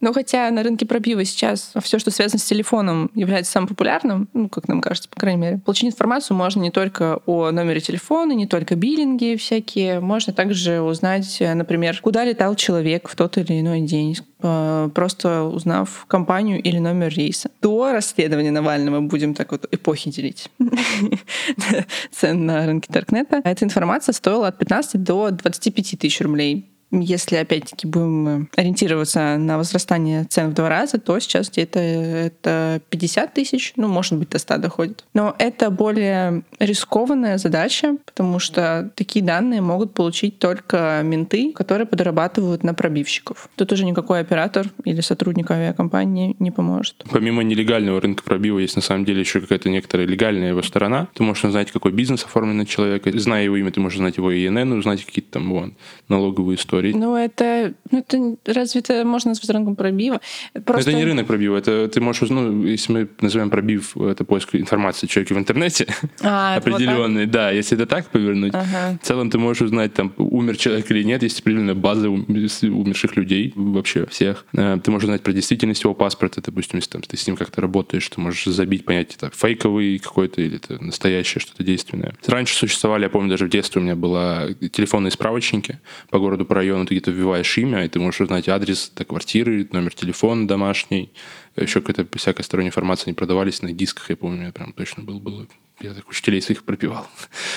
Но 0.04 0.12
хотя 0.12 0.50
на 0.50 0.62
рынке 0.62 0.84
пробива 0.84 1.24
сейчас 1.24 1.72
все, 1.82 1.98
что 1.98 2.10
связано 2.10 2.38
с 2.38 2.44
телефоном, 2.44 3.10
является 3.14 3.52
самым 3.52 3.68
популярным, 3.68 4.28
ну, 4.34 4.50
как 4.50 4.68
нам 4.68 4.82
кажется, 4.82 5.08
по 5.08 5.18
крайней 5.18 5.40
мере. 5.40 5.60
Получить 5.64 5.86
информацию 5.86 6.36
можно 6.36 6.60
не 6.60 6.70
только 6.70 7.20
о 7.24 7.50
номере 7.50 7.80
телефона, 7.80 8.32
не 8.32 8.46
только 8.46 8.76
биллинги 8.76 9.34
всякие. 9.36 10.00
Можно 10.00 10.34
также 10.34 10.82
узнать, 10.82 11.38
например, 11.40 11.98
куда 12.02 12.22
летал 12.22 12.54
человек 12.54 13.08
в 13.08 13.16
тот 13.16 13.38
или 13.38 13.58
иной 13.58 13.80
день, 13.80 14.18
э, 14.42 14.90
просто 14.94 15.44
узнав 15.44 16.04
компанию 16.06 16.60
или 16.60 16.78
номер 16.78 17.08
рейса. 17.08 17.50
До 17.62 17.90
расследования 17.90 18.50
Навального 18.50 19.00
будем 19.00 19.32
так 19.32 19.52
вот 19.52 19.66
эпохи 19.72 20.10
делить 20.10 20.50
цен 22.12 22.44
на 22.44 22.66
рынке 22.66 22.92
Даркнета. 22.92 23.40
Эта 23.42 23.64
информация 23.64 24.12
стоила 24.12 24.48
от 24.48 24.58
15 24.58 25.02
до 25.02 25.30
25 25.30 25.98
тысяч 25.98 26.20
рублей 26.20 26.73
если, 27.00 27.36
опять-таки, 27.36 27.86
будем 27.86 28.48
ориентироваться 28.56 29.36
на 29.38 29.58
возрастание 29.58 30.24
цен 30.24 30.50
в 30.50 30.54
два 30.54 30.68
раза, 30.68 30.98
то 30.98 31.18
сейчас 31.18 31.50
где-то 31.50 31.78
это 31.78 32.80
50 32.90 33.34
тысяч, 33.34 33.72
ну, 33.76 33.88
может 33.88 34.18
быть, 34.18 34.30
до 34.30 34.38
100 34.38 34.58
доходит. 34.58 35.04
Но 35.14 35.34
это 35.38 35.70
более 35.70 36.42
рискованная 36.58 37.38
задача, 37.38 37.96
потому 38.04 38.38
что 38.38 38.90
такие 38.94 39.24
данные 39.24 39.60
могут 39.60 39.94
получить 39.94 40.38
только 40.38 41.00
менты, 41.04 41.52
которые 41.52 41.86
подрабатывают 41.86 42.62
на 42.62 42.74
пробивщиков. 42.74 43.48
Тут 43.56 43.72
уже 43.72 43.84
никакой 43.84 44.20
оператор 44.20 44.66
или 44.84 45.00
сотрудник 45.00 45.50
авиакомпании 45.50 46.36
не 46.38 46.50
поможет. 46.50 47.04
Помимо 47.10 47.42
нелегального 47.42 48.00
рынка 48.00 48.22
пробива 48.22 48.58
есть 48.58 48.76
на 48.76 48.82
самом 48.82 49.04
деле 49.04 49.20
еще 49.20 49.40
какая-то 49.40 49.68
некоторая 49.68 50.06
легальная 50.06 50.50
его 50.50 50.62
сторона. 50.62 51.08
Ты 51.14 51.22
можешь 51.22 51.44
узнать, 51.44 51.70
какой 51.72 51.92
бизнес 51.92 52.24
оформлен 52.24 52.58
на 52.58 52.66
человека. 52.66 53.10
Зная 53.18 53.44
его 53.44 53.56
имя, 53.56 53.70
ты 53.70 53.80
можешь 53.80 53.96
узнать 53.96 54.16
его 54.16 54.32
ИНН, 54.32 54.72
узнать 54.72 55.04
какие-то 55.04 55.32
там 55.32 55.50
вон, 55.50 55.76
налоговые 56.08 56.56
истории 56.56 56.83
говорить. 56.92 56.96
Ну, 56.96 57.16
это, 57.16 57.74
ну, 57.90 57.98
это 57.98 58.36
разве 58.52 58.80
это 58.80 59.04
можно 59.04 59.30
назвать 59.30 59.50
рынком 59.50 59.76
пробива? 59.76 60.20
Просто... 60.64 60.90
Это 60.90 60.98
не 60.98 61.04
рынок 61.04 61.26
пробива, 61.26 61.56
это 61.56 61.88
ты 61.88 62.00
можешь, 62.00 62.28
ну, 62.30 62.64
если 62.64 62.92
мы 62.92 63.08
называем 63.20 63.50
пробив, 63.50 63.96
это 63.96 64.24
поиск 64.24 64.54
информации 64.54 65.06
человека 65.06 65.34
в 65.34 65.38
интернете 65.38 65.86
а, 66.22 66.56
определенный, 66.56 67.24
вот 67.24 67.30
да, 67.30 67.50
если 67.50 67.76
это 67.76 67.86
так 67.86 68.10
повернуть, 68.10 68.54
ага. 68.54 68.98
в 69.00 69.06
целом 69.06 69.30
ты 69.30 69.38
можешь 69.38 69.62
узнать, 69.62 69.94
там, 69.94 70.12
умер 70.16 70.56
человек 70.56 70.90
или 70.90 71.02
нет, 71.02 71.22
есть 71.22 71.40
определенная 71.40 71.74
база 71.74 72.08
умерших 72.10 73.16
людей 73.16 73.52
вообще 73.56 74.06
всех. 74.06 74.46
Э, 74.54 74.78
ты 74.82 74.90
можешь 74.90 75.04
узнать 75.04 75.22
про 75.22 75.32
действительность 75.32 75.82
его 75.82 75.94
паспорта, 75.94 76.40
допустим, 76.44 76.78
если 76.78 76.90
там, 76.90 77.02
ты 77.02 77.16
с 77.16 77.26
ним 77.26 77.36
как-то 77.36 77.60
работаешь, 77.60 78.08
ты 78.08 78.20
можешь 78.20 78.44
забить 78.44 78.84
понятие, 78.84 79.16
так, 79.18 79.34
фейковый 79.34 79.98
какой-то 79.98 80.42
или 80.42 80.56
это 80.56 80.82
настоящее 80.82 81.40
что-то 81.40 81.62
действенное. 81.64 82.14
Раньше 82.26 82.56
существовали, 82.56 83.04
я 83.04 83.08
помню, 83.08 83.30
даже 83.30 83.46
в 83.46 83.50
детстве 83.50 83.80
у 83.80 83.84
меня 83.84 83.96
было 83.96 84.54
телефонные 84.72 85.10
справочники 85.10 85.78
по 86.10 86.18
городу, 86.18 86.44
по 86.44 86.54
району, 86.64 86.86
ты 86.86 86.94
где-то 86.94 87.10
вбиваешь 87.10 87.58
имя, 87.58 87.84
и 87.84 87.88
ты 87.88 88.00
можешь 88.00 88.20
узнать 88.20 88.48
адрес 88.48 88.90
до 88.96 89.04
квартиры, 89.04 89.68
номер 89.70 89.94
телефона 89.94 90.48
домашний. 90.48 91.12
Еще 91.56 91.80
какая-то 91.80 92.06
всякая 92.18 92.42
сторонняя 92.42 92.70
информация 92.70 93.10
не 93.10 93.14
продавались 93.14 93.62
на 93.62 93.72
дисках, 93.72 94.10
я 94.10 94.16
помню, 94.16 94.46
я 94.46 94.52
прям 94.52 94.72
точно 94.72 95.02
был, 95.02 95.20
было 95.20 95.46
я 95.80 95.92
так 95.92 96.08
учителей 96.08 96.40
своих 96.40 96.64
пропивал. 96.64 97.06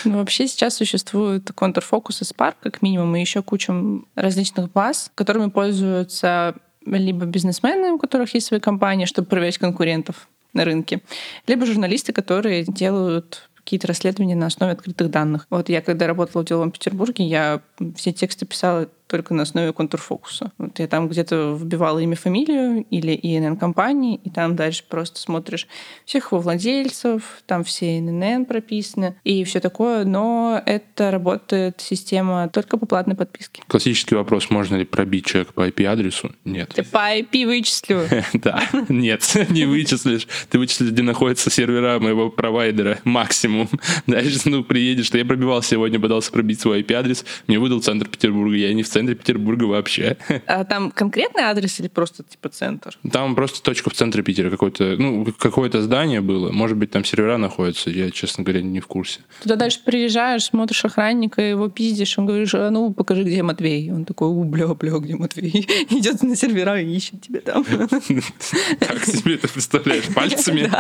Ну, 0.04 0.18
вообще 0.18 0.48
сейчас 0.48 0.76
существует 0.76 1.52
контрфокус 1.54 2.22
и 2.22 2.26
Spark, 2.26 2.56
как 2.62 2.82
минимум, 2.82 3.16
и 3.16 3.22
еще 3.22 3.44
куча 3.44 3.74
различных 4.16 4.72
баз, 4.72 5.12
которыми 5.16 5.50
пользуются 5.50 6.56
либо 6.86 7.26
бизнесмены, 7.26 7.92
у 7.92 8.00
которых 8.00 8.34
есть 8.34 8.48
свои 8.48 8.60
компании, 8.60 9.06
чтобы 9.06 9.28
проверять 9.28 9.58
конкурентов 9.58 10.28
на 10.54 10.66
рынке, 10.66 11.02
либо 11.46 11.66
журналисты, 11.66 12.14
которые 12.14 12.64
делают 12.64 13.50
какие-то 13.56 13.88
расследования 13.88 14.36
на 14.36 14.46
основе 14.46 14.72
открытых 14.72 15.12
данных. 15.12 15.46
Вот 15.50 15.68
я 15.68 15.82
когда 15.82 16.08
работала 16.08 16.42
в 16.42 16.46
Деловом 16.46 16.72
Петербурге, 16.72 17.26
я 17.26 17.62
все 17.98 18.14
тексты 18.14 18.46
писала 18.46 18.88
только 19.08 19.34
на 19.34 19.44
основе 19.44 19.74
контрфокуса. 19.74 20.52
Вот 20.58 20.80
я 20.80 20.88
там 20.88 21.08
где-то 21.08 21.58
вбивала 21.60 22.00
имя, 22.00 22.16
фамилию 22.16 22.86
или 22.90 23.18
ИНН 23.22 23.58
компании, 23.58 24.20
и 24.24 24.30
там 24.30 24.56
дальше 24.56 24.84
просто 24.88 25.20
смотришь 25.20 25.68
всех 26.06 26.32
его 26.32 26.42
владельцев, 26.42 27.42
там 27.46 27.64
все 27.64 28.00
ИНН 28.00 28.46
прописаны 28.46 29.16
и 29.24 29.44
все 29.44 29.60
такое, 29.60 30.06
но 30.06 30.62
это 30.66 31.12
работает 31.12 31.82
система 31.82 32.50
только 32.50 32.78
по 32.78 32.86
платной 32.86 33.16
подписке. 33.16 33.62
Классический 33.68 34.16
вопрос, 34.16 34.50
можно 34.50 34.76
ли 34.76 34.86
пробить 34.86 35.26
человека 35.26 35.54
по 35.54 35.68
IP-адресу? 35.68 36.32
Нет. 36.46 36.74
Ты 36.76 36.84
по 36.84 37.18
IP 37.18 37.46
вычислю. 37.46 38.04
Да, 38.34 38.62
нет, 38.88 39.24
не 39.50 39.66
вычислишь. 39.66 40.28
Ты 40.50 40.60
вычислишь, 40.60 40.92
где 40.92 41.02
находятся 41.02 41.50
сервера 41.50 42.00
моего 42.00 42.30
провайдера 42.30 43.00
максимум. 43.04 43.68
Дальше, 44.06 44.42
ну, 44.46 44.64
приедешь, 44.64 45.08
что 45.08 45.18
я 45.18 45.26
пробивал 45.26 45.64
сегодня, 45.64 46.00
пытался 46.00 46.32
пробить 46.32 46.60
свой 46.60 46.82
IP-адрес, 46.82 47.26
мне 47.48 47.60
выдал 47.60 47.82
центр 47.82 48.08
Петербурга, 48.08 48.56
я 48.56 48.74
не 48.74 48.84
в 48.84 48.88
центре 48.98 49.14
Петербурга 49.14 49.66
вообще. 49.66 50.18
А 50.48 50.64
там 50.64 50.90
конкретный 50.90 51.44
адрес 51.44 51.80
или 51.80 51.88
просто 51.88 52.24
типа 52.24 52.50
центр? 52.50 52.98
Там 53.12 53.36
просто 53.36 53.62
точка 53.62 53.92
в 53.92 53.94
центре 53.94 54.24
Питера, 54.24 54.50
какое-то, 54.50 54.96
ну, 54.98 55.24
какое-то 55.38 55.84
здание 55.84 56.20
было. 56.20 56.52
Может 56.52 56.78
быть, 56.78 56.90
там 56.90 57.06
сервера 57.06 57.38
находятся, 57.38 57.92
я, 57.92 58.10
честно 58.10 58.44
говоря, 58.44 58.64
не 58.64 58.80
в 58.80 58.88
курсе. 58.88 59.20
Туда 59.44 59.56
дальше 59.56 59.82
приезжаешь, 59.86 60.46
смотришь 60.46 60.84
охранника, 60.84 61.44
его 61.44 61.70
пиздишь, 61.70 62.18
он 62.18 62.26
говорит, 62.26 62.50
а 62.56 62.72
ну, 62.72 62.92
покажи, 62.92 63.24
где 63.24 63.44
Матвей. 63.44 63.92
Он 63.92 64.04
такой, 64.04 64.30
у, 64.30 64.44
бля, 64.44 64.68
бля, 64.68 64.98
где 64.98 65.16
Матвей? 65.16 65.52
Идет 65.92 66.24
на 66.24 66.36
сервера 66.36 66.82
и 66.82 66.96
ищет 66.96 67.22
тебя 67.22 67.42
там. 67.42 67.64
Как 68.80 69.06
себе 69.06 69.36
это 69.36 69.48
представляешь? 69.48 70.06
Пальцами? 70.16 70.72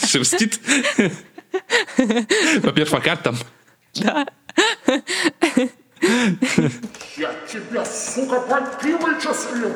Шерстит? 0.06 0.60
По 2.62 2.70
перфокартам? 2.70 3.36
Да. 3.94 4.26
Я 6.00 7.32
тебя, 7.48 7.84
сука, 7.84 8.40
под 8.40 8.82
вычислю! 8.82 9.74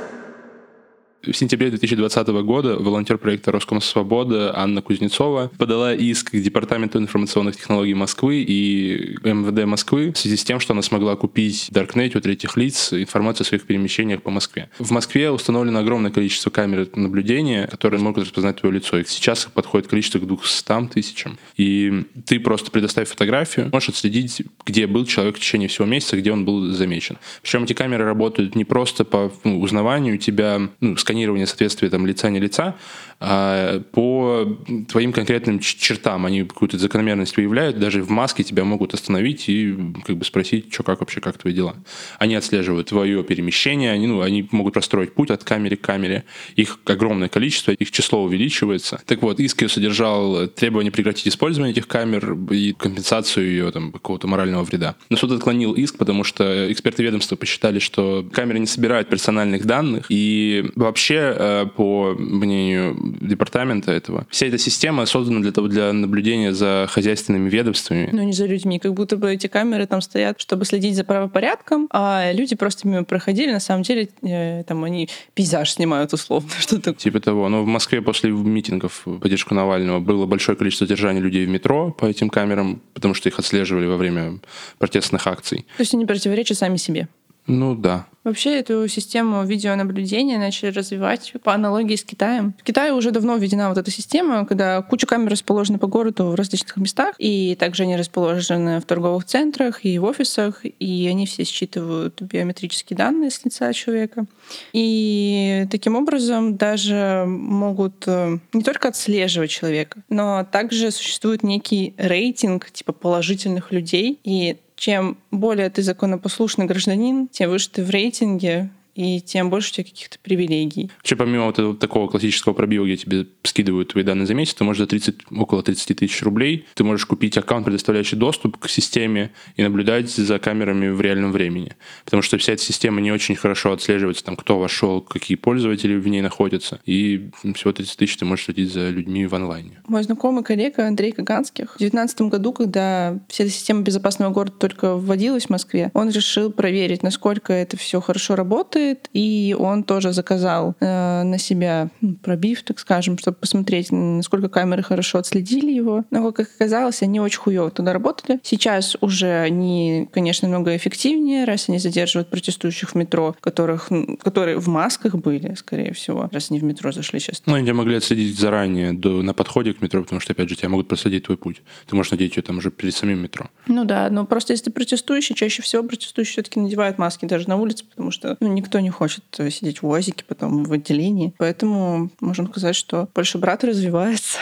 В 1.23 1.35
сентябре 1.35 1.69
2020 1.69 2.29
года 2.29 2.77
волонтер 2.77 3.19
проекта 3.19 3.53
«Роскомсвобода» 3.53 4.59
Анна 4.59 4.81
Кузнецова 4.81 5.51
подала 5.59 5.93
иск 5.93 6.31
к 6.31 6.41
Департаменту 6.41 6.99
информационных 6.99 7.57
технологий 7.59 7.93
Москвы 7.93 8.43
и 8.43 9.19
МВД 9.23 9.67
Москвы 9.67 10.13
в 10.13 10.19
связи 10.19 10.39
с 10.39 10.45
тем, 10.45 10.61
что 10.61 10.73
она 10.73 10.81
смогла 10.81 11.17
купить 11.17 11.67
в 11.69 11.73
Даркнете 11.73 12.17
у 12.17 12.23
третьих 12.23 12.57
лиц 12.57 12.95
информацию 12.95 13.45
о 13.45 13.49
своих 13.49 13.65
перемещениях 13.65 14.23
по 14.23 14.31
Москве. 14.31 14.71
В 14.79 14.93
Москве 14.93 15.31
установлено 15.31 15.81
огромное 15.81 16.11
количество 16.11 16.49
камер 16.49 16.89
наблюдения, 16.95 17.67
которые 17.67 18.01
могут 18.01 18.25
распознать 18.25 18.59
твое 18.59 18.77
лицо. 18.77 18.99
И 18.99 19.05
сейчас 19.05 19.45
их 19.45 19.53
подходит 19.53 19.89
количество 19.89 20.21
к 20.21 20.27
200 20.27 20.89
тысячам. 20.91 21.39
И 21.59 22.07
ты 22.25 22.41
просто 22.41 22.71
предоставь 22.71 23.11
фотографию, 23.11 23.69
можешь 23.71 23.91
отследить, 23.91 24.41
где 24.65 24.87
был 24.87 25.05
человек 25.05 25.37
в 25.37 25.41
течение 25.41 25.69
всего 25.69 25.87
месяца, 25.87 26.17
где 26.17 26.33
он 26.33 26.47
был 26.47 26.73
замечен. 26.73 27.19
Причем 27.43 27.65
эти 27.65 27.75
камеры 27.75 28.07
работают 28.07 28.55
не 28.55 28.65
просто 28.65 29.05
по 29.05 29.31
ну, 29.45 29.61
узнаванию 29.61 30.17
тебя, 30.17 30.71
ну, 30.81 30.97
сканирование 31.11 31.47
соответствия 31.47 31.91
там, 31.91 32.07
лица 32.07 32.31
не 32.31 32.39
лица, 32.39 32.77
а 33.19 33.81
по 33.93 34.47
твоим 34.89 35.13
конкретным 35.13 35.59
чертам. 35.59 36.25
Они 36.25 36.45
какую-то 36.45 36.79
закономерность 36.79 37.37
выявляют, 37.37 37.79
даже 37.79 38.03
в 38.03 38.11
маске 38.11 38.45
тебя 38.45 38.65
могут 38.65 38.95
остановить 38.95 39.49
и 39.49 39.77
как 40.07 40.17
бы 40.17 40.25
спросить, 40.25 40.73
что 40.73 40.85
как 40.85 41.01
вообще, 41.01 41.21
как 41.21 41.37
твои 41.37 41.53
дела. 41.53 41.75
Они 42.19 42.37
отслеживают 42.37 42.89
твое 42.89 43.25
перемещение, 43.25 43.91
они, 43.91 44.07
ну, 44.07 44.21
они 44.23 44.49
могут 44.53 44.75
простроить 44.75 45.13
путь 45.13 45.31
от 45.31 45.43
камеры 45.43 45.77
к 45.77 45.81
камере. 45.81 46.25
Их 46.55 46.79
огромное 46.85 47.29
количество, 47.29 47.73
их 47.73 47.91
число 47.91 48.23
увеличивается. 48.23 49.03
Так 49.05 49.23
вот, 49.23 49.41
иск 49.41 49.69
содержал 49.69 50.47
требование 50.47 50.93
прекратить 50.93 51.27
использование 51.27 51.73
этих 51.73 51.89
камер 51.89 52.37
и 52.53 52.73
компенсацию 52.73 53.47
ее 53.47 53.71
там, 53.73 53.91
какого-то 53.91 54.29
морального 54.29 54.63
вреда. 54.63 54.95
Но 55.11 55.17
суд 55.17 55.33
отклонил 55.33 55.73
иск, 55.75 55.99
потому 55.99 56.23
что 56.25 56.73
эксперты 56.73 57.03
ведомства 57.03 57.37
посчитали, 57.37 57.81
что 57.81 58.25
камеры 58.33 58.61
не 58.61 58.67
собирают 58.67 59.09
персональных 59.09 59.67
данных, 59.67 60.07
и 60.09 60.71
вообще 60.77 61.00
вообще, 61.01 61.35
э, 61.35 61.67
по 61.77 62.15
мнению 62.19 62.95
департамента 63.21 63.91
этого, 63.91 64.27
вся 64.29 64.47
эта 64.47 64.59
система 64.59 65.07
создана 65.07 65.41
для 65.41 65.51
того, 65.51 65.69
для 65.69 65.93
наблюдения 65.93 66.53
за 66.53 66.87
хозяйственными 66.91 67.49
ведомствами. 67.49 68.11
Ну, 68.13 68.23
не 68.23 68.33
за 68.33 68.45
людьми. 68.45 68.79
Как 68.79 68.93
будто 68.93 69.17
бы 69.17 69.33
эти 69.33 69.47
камеры 69.47 69.87
там 69.87 70.03
стоят, 70.03 70.39
чтобы 70.41 70.67
следить 70.67 70.97
за 70.97 71.05
правопорядком, 71.05 71.89
а 71.91 72.33
люди 72.33 72.55
просто 72.55 72.87
мимо 72.87 73.05
проходили. 73.05 73.51
На 73.51 73.61
самом 73.61 73.83
деле, 73.83 74.11
э, 74.23 74.63
там 74.65 74.85
они 74.85 75.09
пейзаж 75.35 75.73
снимают 75.73 76.13
условно. 76.13 76.51
Что-то. 76.59 76.93
Типа 76.93 77.21
того. 77.21 77.49
Но 77.49 77.63
в 77.63 77.67
Москве 77.67 78.03
после 78.03 78.31
митингов 78.31 79.03
в 79.07 79.19
поддержку 79.19 79.55
Навального 79.55 80.01
было 80.01 80.27
большое 80.27 80.57
количество 80.59 80.87
задержаний 80.87 81.21
людей 81.21 81.47
в 81.47 81.49
метро 81.49 81.93
по 81.93 82.05
этим 82.05 82.29
камерам, 82.29 82.83
потому 82.93 83.15
что 83.15 83.31
их 83.31 83.39
отслеживали 83.39 83.87
во 83.87 83.97
время 83.97 84.39
протестных 84.79 85.27
акций. 85.27 85.65
То 85.79 85.83
есть 85.83 85.95
они 85.95 86.05
противоречат 86.05 86.59
сами 86.59 86.77
себе. 86.77 87.09
Ну 87.47 87.75
да. 87.75 88.07
Вообще 88.23 88.59
эту 88.59 88.87
систему 88.87 89.45
видеонаблюдения 89.45 90.39
начали 90.39 90.71
развивать 90.71 91.33
по 91.43 91.55
аналогии 91.55 91.97
с 91.97 92.05
Китаем. 92.05 92.55
В 92.59 92.65
Китае 92.65 92.93
уже 92.93 93.13
давно 93.13 93.37
введена 93.37 93.71
вот 93.71 93.79
эта 93.79 93.91
система, 93.91 94.45
когда 94.45 94.83
куча 94.83 95.07
камер 95.07 95.31
расположены 95.31 95.79
по 95.79 95.87
городу 95.87 96.27
в 96.27 96.35
различных 96.35 96.77
местах, 96.77 97.15
и 97.19 97.57
также 97.59 97.85
они 97.85 97.97
расположены 97.97 98.81
в 98.81 98.85
торговых 98.85 99.25
центрах 99.25 99.87
и 99.87 99.99
в 99.99 100.05
офисах, 100.05 100.65
и 100.65 101.09
они 101.09 101.25
все 101.25 101.45
считывают 101.45 102.21
биометрические 102.21 102.97
данные 102.97 103.31
с 103.31 103.43
лица 103.43 103.73
человека. 103.73 104.27
И 104.75 105.67
таким 105.71 105.97
образом 105.97 106.57
даже 106.59 107.25
могут 107.27 108.05
э, 108.07 108.39
не 108.53 108.63
только 108.63 108.89
отслеживать 108.89 109.51
человека, 109.51 110.03
но 110.11 110.47
также 110.51 110.91
существует 110.91 111.43
некий 111.43 111.95
рейтинг 111.97 112.71
типа 112.71 112.93
положительных 112.93 113.73
людей, 113.73 114.19
и 114.25 114.59
чем 114.81 115.19
более 115.31 115.69
ты 115.69 115.83
законопослушный 115.83 116.65
гражданин, 116.65 117.29
тем 117.29 117.51
выше 117.51 117.69
ты 117.69 117.85
в 117.85 117.91
рейтинге, 117.91 118.71
и 119.01 119.21
тем 119.21 119.49
больше 119.49 119.71
у 119.71 119.75
тебя 119.75 119.85
каких-то 119.85 120.19
привилегий. 120.19 120.91
Вообще, 120.99 121.17
помимо 121.17 121.47
вот 121.47 121.59
этого 121.59 121.75
такого 121.75 122.09
классического 122.09 122.53
пробива, 122.53 122.85
где 122.85 122.97
тебе 122.99 123.27
скидывают 123.43 123.89
твои 123.89 124.05
данные 124.05 124.27
за 124.27 124.35
месяц, 124.35 124.55
ты 124.55 124.65
можешь 124.65 124.81
за 124.81 124.87
30, 124.87 125.17
около 125.31 125.63
30 125.63 125.97
тысяч 125.97 126.23
рублей, 126.23 126.67
ты 126.75 126.85
можешь 126.85 127.07
купить 127.07 127.39
аккаунт, 127.39 127.65
предоставляющий 127.65 128.19
доступ 128.19 128.59
к 128.59 128.69
системе 128.69 129.31
и 129.57 129.63
наблюдать 129.63 130.11
за 130.11 130.39
камерами 130.39 130.89
в 130.89 131.01
реальном 131.01 131.33
времени. 131.33 131.77
Потому 132.05 132.23
что 132.23 132.37
вся 132.37 132.53
эта 132.53 132.63
система 132.63 133.01
не 133.01 133.11
очень 133.11 133.37
хорошо 133.37 133.73
отслеживается, 133.73 134.25
там, 134.25 134.37
кто 134.37 134.59
вошел, 134.59 135.01
какие 135.01 135.37
пользователи 135.37 135.97
в 135.97 136.07
ней 136.07 136.21
находятся. 136.21 136.81
И 136.85 137.31
всего 137.55 137.73
30 137.73 137.97
тысяч 137.97 138.17
ты 138.19 138.27
можешь 138.27 138.45
следить 138.47 138.73
за 138.73 138.91
людьми 138.91 139.27
в 139.27 139.35
онлайне. 139.35 139.81
Мой 139.89 140.03
знакомый 140.03 140.45
коллега 140.45 140.87
Андрей 140.87 141.13
Каганских 141.13 141.75
в 141.75 141.79
2019 141.79 142.23
году, 142.23 142.53
когда 142.53 143.19
вся 143.29 143.45
эта 143.45 143.53
система 143.53 143.83
безопасного 143.83 144.31
города 144.31 144.57
только 144.59 144.97
вводилась 144.97 145.47
в 145.47 145.51
Москве, 145.51 145.91
он 145.95 146.11
решил 146.11 146.53
проверить, 146.53 147.03
насколько 147.03 147.53
это 147.53 147.77
все 147.77 148.01
хорошо 148.01 148.37
работает, 148.37 148.90
и 149.13 149.57
он 149.59 149.85
тоже 149.85 150.13
заказал 150.13 150.75
э, 150.81 151.23
на 151.23 151.39
себя 151.39 151.91
ну, 152.01 152.15
пробив, 152.15 152.63
так 152.63 152.79
скажем, 152.79 153.19
чтобы 153.19 153.37
посмотреть, 153.37 153.91
насколько 153.91 154.49
камеры 154.49 154.83
хорошо 154.83 155.19
отследили 155.19 155.71
его. 155.71 156.05
Но, 156.11 156.33
как 156.33 156.49
оказалось, 156.55 157.03
они 157.03 157.21
очень 157.21 157.39
хуево 157.39 157.71
туда 157.71 157.93
работали. 157.93 158.41
Сейчас 158.43 158.97
уже 159.01 159.41
они, 159.41 160.09
конечно, 160.13 160.49
намного 160.49 160.77
эффективнее, 160.77 161.45
раз 161.45 161.69
они 161.69 161.79
задерживают 161.79 162.31
протестующих 162.31 162.91
в 162.91 162.95
метро, 162.95 163.37
которых, 163.41 163.91
которые 164.23 164.59
в 164.59 164.69
масках 164.69 165.15
были, 165.15 165.55
скорее 165.55 165.93
всего, 165.93 166.29
раз 166.33 166.51
они 166.51 166.61
в 166.61 166.65
метро 166.65 166.93
зашли 166.93 167.21
сейчас. 167.21 167.43
Ну, 167.47 167.55
они 167.55 167.73
могли 167.73 167.97
отследить 167.97 168.39
заранее 168.39 168.93
до, 168.93 169.23
на 169.23 169.35
подходе 169.35 169.73
к 169.73 169.83
метро, 169.83 170.03
потому 170.03 170.21
что, 170.21 170.33
опять 170.33 170.49
же, 170.49 170.57
тебя 170.57 170.69
могут 170.69 170.89
проследить 170.89 171.25
твой 171.25 171.37
путь. 171.37 171.63
Ты 171.89 171.97
можешь 171.97 172.13
надеть 172.13 172.37
ее 172.37 172.43
там 172.43 172.59
уже 172.59 172.71
перед 172.71 172.95
самим 172.95 173.23
метро. 173.23 173.47
Ну 173.67 173.85
да, 173.85 174.09
но 174.11 174.27
просто 174.27 174.53
если 174.53 174.67
ты 174.67 174.71
протестующий, 174.71 175.35
чаще 175.35 175.63
всего 175.63 175.83
протестующие 175.83 176.33
все-таки 176.33 176.61
надевают 176.61 176.99
маски 176.99 177.27
даже 177.27 177.49
на 177.49 177.57
улице, 177.57 177.85
потому 177.85 178.11
что 178.11 178.37
ну, 178.41 178.49
никто 178.49 178.70
не 178.79 178.91
хочет 178.91 179.25
сидеть 179.33 179.83
в 179.83 179.87
УАЗике, 179.89 180.25
потом 180.25 180.63
в 180.65 180.73
отделении. 180.73 181.35
Поэтому 181.39 182.11
можно 182.21 182.47
сказать, 182.47 182.77
что 182.77 183.09
Польша 183.13 183.39
брат 183.39 183.65
развивается. 183.65 184.39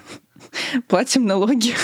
платим 0.88 1.26
налоги 1.26 1.74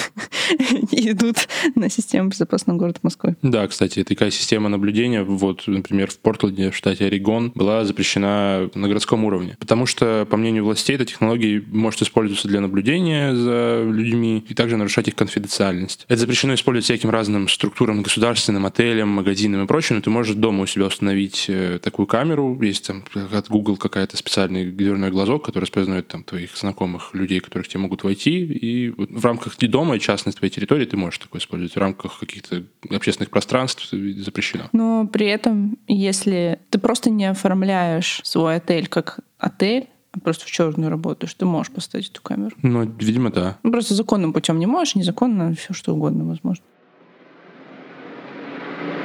и 0.91 1.11
идут 1.11 1.49
на 1.75 1.89
систему 1.89 2.31
безопасного 2.31 2.79
города 2.79 3.01
Москвы. 3.03 3.37
Да, 3.43 3.67
кстати, 3.67 4.05
такая 4.05 4.31
система 4.31 4.69
наблюдения, 4.69 5.23
вот, 5.23 5.65
например, 5.67 6.11
в 6.11 6.19
Портленде, 6.19 6.71
в 6.71 6.77
штате 6.77 7.07
Орегон, 7.07 7.53
была 7.55 7.85
запрещена 7.85 8.71
на 8.75 8.89
городском 8.89 9.25
уровне. 9.25 9.57
Потому 9.59 9.87
что, 9.87 10.27
по 10.31 10.37
мнению 10.37 10.65
властей, 10.65 10.97
эта 10.97 11.05
технология 11.05 11.63
может 11.71 12.03
использоваться 12.03 12.49
для 12.49 12.61
наблюдения 12.61 13.35
за 13.35 13.83
людьми 13.85 14.45
и 14.49 14.55
также 14.55 14.77
нарушать 14.77 15.09
их 15.09 15.15
конфиденциальность. 15.15 16.05
Это 16.09 16.21
запрещено 16.21 16.55
использовать 16.55 16.85
всяким 16.85 17.11
разным 17.11 17.49
структурам, 17.49 18.03
государственным, 18.03 18.67
отелям, 18.67 19.09
магазинам 19.09 19.65
и 19.65 19.67
прочим, 19.67 19.97
но 19.97 20.03
ты 20.03 20.11
можешь 20.11 20.35
дома 20.35 20.63
у 20.63 20.67
себя 20.67 20.87
установить 20.87 21.47
э, 21.49 21.79
такую 21.83 22.07
камеру, 22.07 22.61
есть 22.63 22.87
там 22.87 23.05
от 23.33 23.49
Google 23.49 23.77
какая-то 23.77 24.17
специальный 24.17 24.71
дверной 24.71 25.11
глазок, 25.11 25.45
который 25.45 25.65
распознает 25.65 26.09
там 26.09 26.25
твоих 26.25 26.57
знакомых 26.57 27.15
людей, 27.15 27.41
которых 27.41 27.69
тебе 27.69 27.81
могут 27.81 28.05
войти, 28.05 28.45
и 28.45 28.91
в 28.91 29.25
рамках 29.25 29.57
дома 29.59 29.97
и 29.97 30.01
частной 30.01 30.32
твоей 30.35 30.53
территории 30.53 30.85
ты 30.85 30.97
можешь 30.97 31.19
такое 31.19 31.41
использовать. 31.41 31.75
В 31.75 31.79
рамках 31.79 32.19
каких-то 32.19 32.63
общественных 32.91 33.31
пространств 33.31 33.89
запрещено. 33.91 34.65
Но 34.73 35.07
при 35.07 35.27
этом, 35.27 35.79
если 35.89 36.59
ты 36.71 36.79
просто 36.79 37.11
не 37.11 37.27
оформляешь 37.27 38.21
свой 38.25 38.57
отель 38.57 38.89
как 38.89 39.21
отель, 39.39 39.89
а 40.13 40.21
просто 40.21 40.45
в 40.45 40.51
черную 40.51 40.91
работаешь, 40.91 41.33
ты 41.35 41.47
можешь 41.47 41.73
поставить 41.73 42.11
эту 42.11 42.21
камеру. 42.21 42.55
Ну, 42.63 42.85
видимо, 42.99 43.31
да. 43.31 43.59
Ну, 43.63 43.73
просто 43.73 43.95
законным 43.95 44.33
путем 44.33 44.59
не 44.59 44.67
можешь, 44.67 44.95
незаконно 44.95 45.55
все 45.55 45.73
что 45.73 45.95
угодно 45.95 46.25
возможно. 46.25 46.65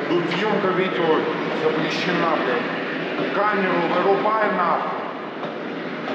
Тут 0.10 0.24
съемка 0.32 0.68
видео 0.78 1.20
запрещена, 1.64 2.36
блядь. 2.44 3.34
Камеру 3.36 3.82
вырубай 3.94 4.52
нахуй. 4.56 5.00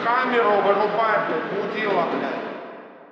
Камеру 0.05 0.63
вырубай, 0.63 1.19
блядь, 1.27 1.49
будила, 1.53 2.07
блядь. 2.11 2.42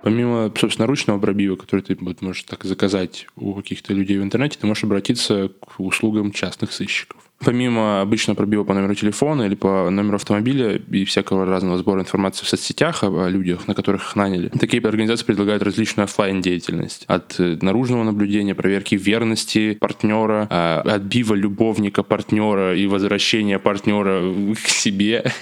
Помимо, 0.03 0.53
собственно, 0.57 0.87
ручного 0.87 1.19
пробива, 1.19 1.57
который 1.57 1.83
ты 1.83 1.97
вот, 2.01 2.23
можешь 2.23 2.43
так 2.45 2.65
заказать 2.65 3.27
у 3.37 3.55
каких-то 3.55 3.93
людей 3.93 4.19
в 4.19 4.23
интернете, 4.23 4.59
ты 4.61 4.67
можешь 4.67 4.85
обратиться 4.85 5.51
к 5.61 5.81
услугам 5.81 6.33
частных 6.33 6.73
сыщиков. 6.73 7.21
Помимо 7.43 8.03
обычного 8.03 8.37
пробива 8.37 8.65
по 8.65 8.75
номеру 8.75 8.95
телефона 8.95 9.45
или 9.45 9.55
по 9.55 9.89
номеру 9.89 10.17
автомобиля 10.17 10.77
и 10.77 11.05
всякого 11.07 11.47
разного 11.47 11.79
сбора 11.79 12.03
информации 12.03 12.45
в 12.45 12.49
соцсетях 12.49 13.03
о, 13.03 13.29
людях, 13.29 13.67
на 13.67 13.75
которых 13.75 14.03
их 14.03 14.17
наняли, 14.17 14.49
такие 14.49 14.83
организации 14.83 15.25
предлагают 15.25 15.63
различную 15.63 16.05
офлайн 16.05 16.43
деятельность 16.43 17.05
От 17.07 17.41
э, 17.41 17.57
наружного 17.63 18.05
наблюдения, 18.05 18.55
проверки 18.55 18.95
верности 18.95 19.79
партнера, 19.81 20.47
а, 20.51 20.83
отбива 20.83 21.35
любовника 21.35 22.03
партнера 22.03 22.77
и 22.77 22.87
возвращения 22.87 23.59
партнера 23.59 24.23
к 24.55 24.69
себе 24.69 25.33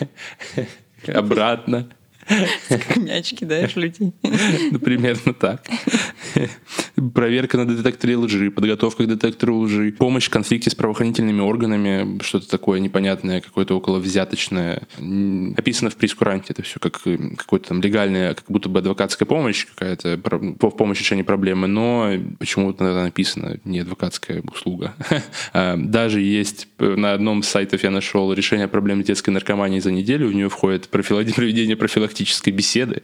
обратно 1.07 1.89
как 2.69 2.97
мяч 2.97 3.31
кидаешь 3.35 3.77
людей. 3.77 4.13
Ну, 4.71 4.79
примерно 4.79 5.33
так. 5.33 5.65
Проверка 7.15 7.57
на 7.57 7.65
детекторе 7.65 8.17
лжи, 8.17 8.51
подготовка 8.51 9.05
к 9.05 9.09
детектору 9.09 9.59
лжи, 9.61 9.93
помощь 9.93 10.27
в 10.27 10.31
конфликте 10.31 10.71
с 10.71 10.75
правоохранительными 10.75 11.41
органами, 11.41 12.23
что-то 12.23 12.49
такое 12.49 12.81
непонятное, 12.81 13.41
какое-то 13.41 13.77
около 13.77 13.99
взяточное. 13.99 14.83
Описано 15.57 15.91
в 15.91 15.97
прескуранте 15.97 16.49
это 16.51 16.63
все 16.63 16.79
как 16.79 17.01
э, 17.07 17.19
какое-то 17.37 17.69
там 17.69 17.81
легальная, 17.81 18.35
как 18.35 18.45
будто 18.49 18.69
бы 18.69 18.81
адвокатская 18.81 19.27
помощь 19.27 19.67
какая-то, 19.67 20.19
помощь 20.19 20.99
в 20.99 21.01
решении 21.01 21.23
проблемы, 21.23 21.67
но 21.67 22.13
почему-то 22.39 22.85
написано 22.85 23.59
не 23.65 23.81
адвокатская 23.81 24.43
услуга. 24.43 24.95
А, 25.53 25.77
даже 25.77 26.21
есть 26.21 26.69
э, 26.79 26.95
на 26.95 27.13
одном 27.13 27.41
из 27.41 27.49
сайтов 27.49 27.83
я 27.83 27.91
нашел 27.91 28.33
решение 28.33 28.69
проблемы 28.69 29.03
детской 29.03 29.31
наркомании 29.31 29.81
за 29.81 29.91
неделю, 29.91 30.29
в 30.29 30.35
нее 30.35 30.49
входит 30.49 30.89
проведение 30.89 31.77
профилактики 31.77 32.19
практической 32.19 32.51
беседы. 32.51 33.03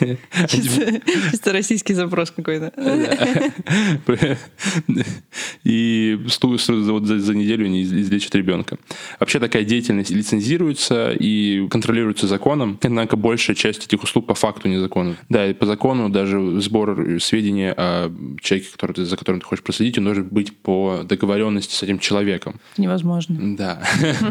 Чисто 0.48 1.52
российский 1.52 1.94
запрос 1.94 2.30
какой-то. 2.30 2.55
И 5.64 6.18
вот 6.26 7.06
за, 7.06 7.18
за 7.18 7.34
неделю 7.34 7.66
не 7.66 7.82
излечат 7.82 8.34
ребенка. 8.34 8.78
Вообще 9.20 9.38
такая 9.40 9.64
деятельность 9.64 10.10
лицензируется 10.10 11.12
и 11.12 11.66
контролируется 11.68 12.26
законом, 12.26 12.78
однако 12.82 13.16
большая 13.16 13.56
часть 13.56 13.84
этих 13.84 14.02
услуг 14.02 14.26
по 14.26 14.34
факту 14.34 14.68
незаконна. 14.68 15.16
Да, 15.28 15.46
и 15.46 15.54
по 15.54 15.66
закону 15.66 16.08
даже 16.08 16.60
сбор 16.60 17.18
сведений 17.20 17.70
о 17.70 18.12
человеке, 18.40 18.68
который, 18.72 19.04
за 19.04 19.16
которым 19.16 19.40
ты 19.40 19.46
хочешь 19.46 19.64
проследить, 19.64 19.98
он 19.98 20.04
должен 20.04 20.28
быть 20.28 20.56
по 20.56 21.02
договоренности 21.04 21.74
с 21.74 21.82
этим 21.82 21.98
человеком. 21.98 22.60
Невозможно. 22.76 23.56
Да. 23.56 23.82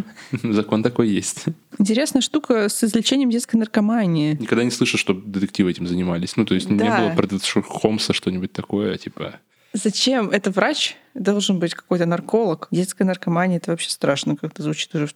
Закон 0.32 0.84
такой 0.84 1.10
есть. 1.10 1.46
Интересная 1.78 2.22
штука 2.22 2.70
с 2.70 2.84
излечением 2.84 3.30
детской 3.30 3.58
наркомании. 3.58 4.38
Никогда 4.40 4.64
не 4.64 4.72
слышал, 4.72 4.98
что 4.98 5.14
детективы 5.14 5.72
этим 5.72 5.88
занимались. 5.88 6.38
Ну, 6.38 6.46
то 6.46 6.56
есть 6.56 6.68
да. 6.70 6.84
не 6.86 6.90
было 6.90 7.16
про 7.16 7.62
Холмса 7.62 8.14
что-нибудь 8.16 8.52
такое, 8.52 8.98
типа... 8.98 9.40
Зачем? 9.74 10.30
Это 10.30 10.52
врач? 10.52 10.96
Должен 11.14 11.60
быть 11.60 11.74
какой-то 11.74 12.06
нарколог. 12.06 12.70
Детская 12.72 13.04
наркомания— 13.04 13.58
это 13.58 13.72
вообще 13.72 13.90
страшно 13.90 14.38
как-то 14.38 14.64
звучит 14.64 14.96
уже 14.96 15.10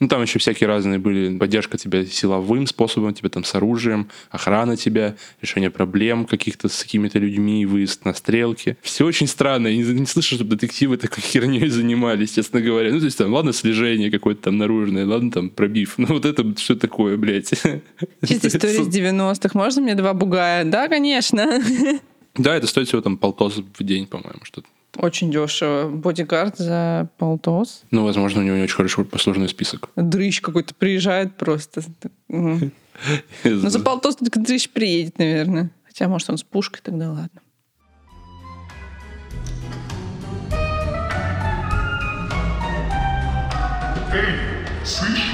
ну, 0.00 0.08
там 0.08 0.22
еще 0.22 0.40
всякие 0.40 0.66
разные 0.66 0.98
были. 0.98 1.38
Поддержка 1.38 1.78
тебя 1.78 2.04
силовым 2.04 2.66
способом, 2.66 3.14
тебе 3.14 3.28
там 3.28 3.44
с 3.44 3.54
оружием, 3.54 4.08
охрана 4.30 4.76
тебя, 4.76 5.14
решение 5.40 5.70
проблем 5.70 6.24
каких-то 6.24 6.68
с 6.68 6.82
какими-то 6.82 7.20
людьми, 7.20 7.66
выезд 7.66 8.04
на 8.04 8.12
стрелки. 8.12 8.76
Все 8.82 9.06
очень 9.06 9.28
странно. 9.28 9.68
Я 9.68 9.76
не, 9.76 10.00
не 10.00 10.06
слышу, 10.06 10.34
чтобы 10.34 10.56
детективы 10.56 10.96
такой 10.96 11.22
херней 11.22 11.68
занимались, 11.68 12.32
честно 12.32 12.60
говоря. 12.60 12.90
Ну, 12.90 12.98
то 12.98 13.04
есть 13.04 13.18
там, 13.18 13.32
ладно, 13.32 13.52
слежение 13.52 14.10
какое-то 14.10 14.42
там 14.42 14.58
наружное, 14.58 15.06
ладно, 15.06 15.30
там 15.30 15.50
пробив. 15.50 15.94
Ну, 15.98 16.06
вот 16.08 16.24
это 16.24 16.44
что 16.58 16.74
такое, 16.74 17.16
блядь? 17.16 17.50
Чисто 18.26 18.48
история 18.48 18.80
из 18.80 18.88
90-х. 18.88 19.50
Можно 19.54 19.82
мне 19.82 19.94
два 19.94 20.14
бугая? 20.14 20.64
Да, 20.64 20.88
конечно. 20.88 21.62
Да, 22.34 22.56
это 22.56 22.66
стоит 22.66 22.88
всего 22.88 23.02
там 23.02 23.18
полтос 23.18 23.56
в 23.56 23.84
день, 23.84 24.06
по-моему, 24.06 24.44
что-то. 24.44 24.68
Очень 24.96 25.30
дешево. 25.30 25.88
Бодигард 25.88 26.58
за 26.58 27.08
полтос. 27.18 27.82
Ну, 27.90 28.04
возможно, 28.04 28.40
у 28.40 28.44
него 28.44 28.56
не 28.56 28.62
очень 28.62 28.76
хорошо 28.76 29.04
послужный 29.04 29.48
список. 29.48 29.88
Дрыщ 29.96 30.40
какой-то 30.40 30.74
приезжает 30.74 31.36
просто. 31.36 31.82
Ну, 32.28 32.70
за 33.44 33.80
полтос 33.80 34.16
только 34.16 34.40
дрыщ 34.40 34.68
приедет, 34.68 35.18
наверное. 35.18 35.70
Хотя, 35.84 36.08
может, 36.08 36.28
он 36.30 36.38
с 36.38 36.42
пушкой, 36.42 36.80
тогда 36.82 37.10
ладно. 37.10 37.40
Эй, 44.12 44.84
сыщик! 44.84 45.31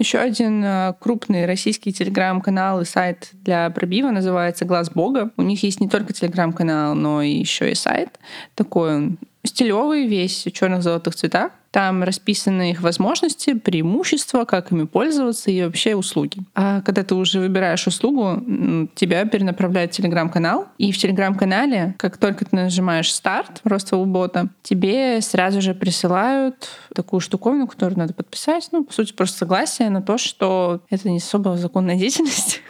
Еще 0.00 0.18
один 0.18 0.64
э, 0.64 0.94
крупный 0.98 1.44
российский 1.44 1.92
телеграм-канал 1.92 2.80
и 2.80 2.86
сайт 2.86 3.28
для 3.32 3.68
пробива 3.68 4.10
называется 4.10 4.64
«Глаз 4.64 4.90
Бога». 4.90 5.30
У 5.36 5.42
них 5.42 5.62
есть 5.62 5.78
не 5.78 5.90
только 5.90 6.14
телеграм-канал, 6.14 6.94
но 6.94 7.20
и 7.20 7.30
еще 7.30 7.70
и 7.70 7.74
сайт. 7.74 8.18
Такой 8.54 8.96
он 8.96 9.18
стилевый, 9.44 10.06
весь 10.06 10.46
в 10.46 10.52
черных 10.52 10.82
золотых 10.82 11.14
цветах. 11.14 11.52
Там 11.70 12.02
расписаны 12.02 12.72
их 12.72 12.80
возможности, 12.80 13.54
преимущества, 13.54 14.44
как 14.44 14.72
ими 14.72 14.84
пользоваться 14.84 15.50
и 15.50 15.62
вообще 15.62 15.94
услуги. 15.94 16.38
А 16.54 16.80
когда 16.82 17.04
ты 17.04 17.14
уже 17.14 17.38
выбираешь 17.40 17.86
услугу, 17.86 18.88
тебя 18.94 19.24
перенаправляют 19.24 19.92
в 19.92 19.96
телеграм-канал. 19.96 20.68
И 20.78 20.90
в 20.90 20.98
телеграм-канале, 20.98 21.94
как 21.98 22.16
только 22.16 22.44
ты 22.44 22.56
нажимаешь 22.56 23.12
старт 23.12 23.60
роста 23.64 23.96
бота, 23.96 24.48
тебе 24.62 25.20
сразу 25.20 25.60
же 25.60 25.74
присылают 25.74 26.68
такую 26.94 27.20
штуковину, 27.20 27.66
которую 27.66 27.98
надо 27.98 28.14
подписать. 28.14 28.68
Ну, 28.72 28.84
по 28.84 28.92
сути, 28.92 29.12
просто 29.12 29.38
согласие 29.38 29.90
на 29.90 30.02
то, 30.02 30.18
что 30.18 30.80
это 30.90 31.08
не 31.08 31.18
особо 31.18 31.56
законная 31.56 31.96
деятельность. 31.98 32.62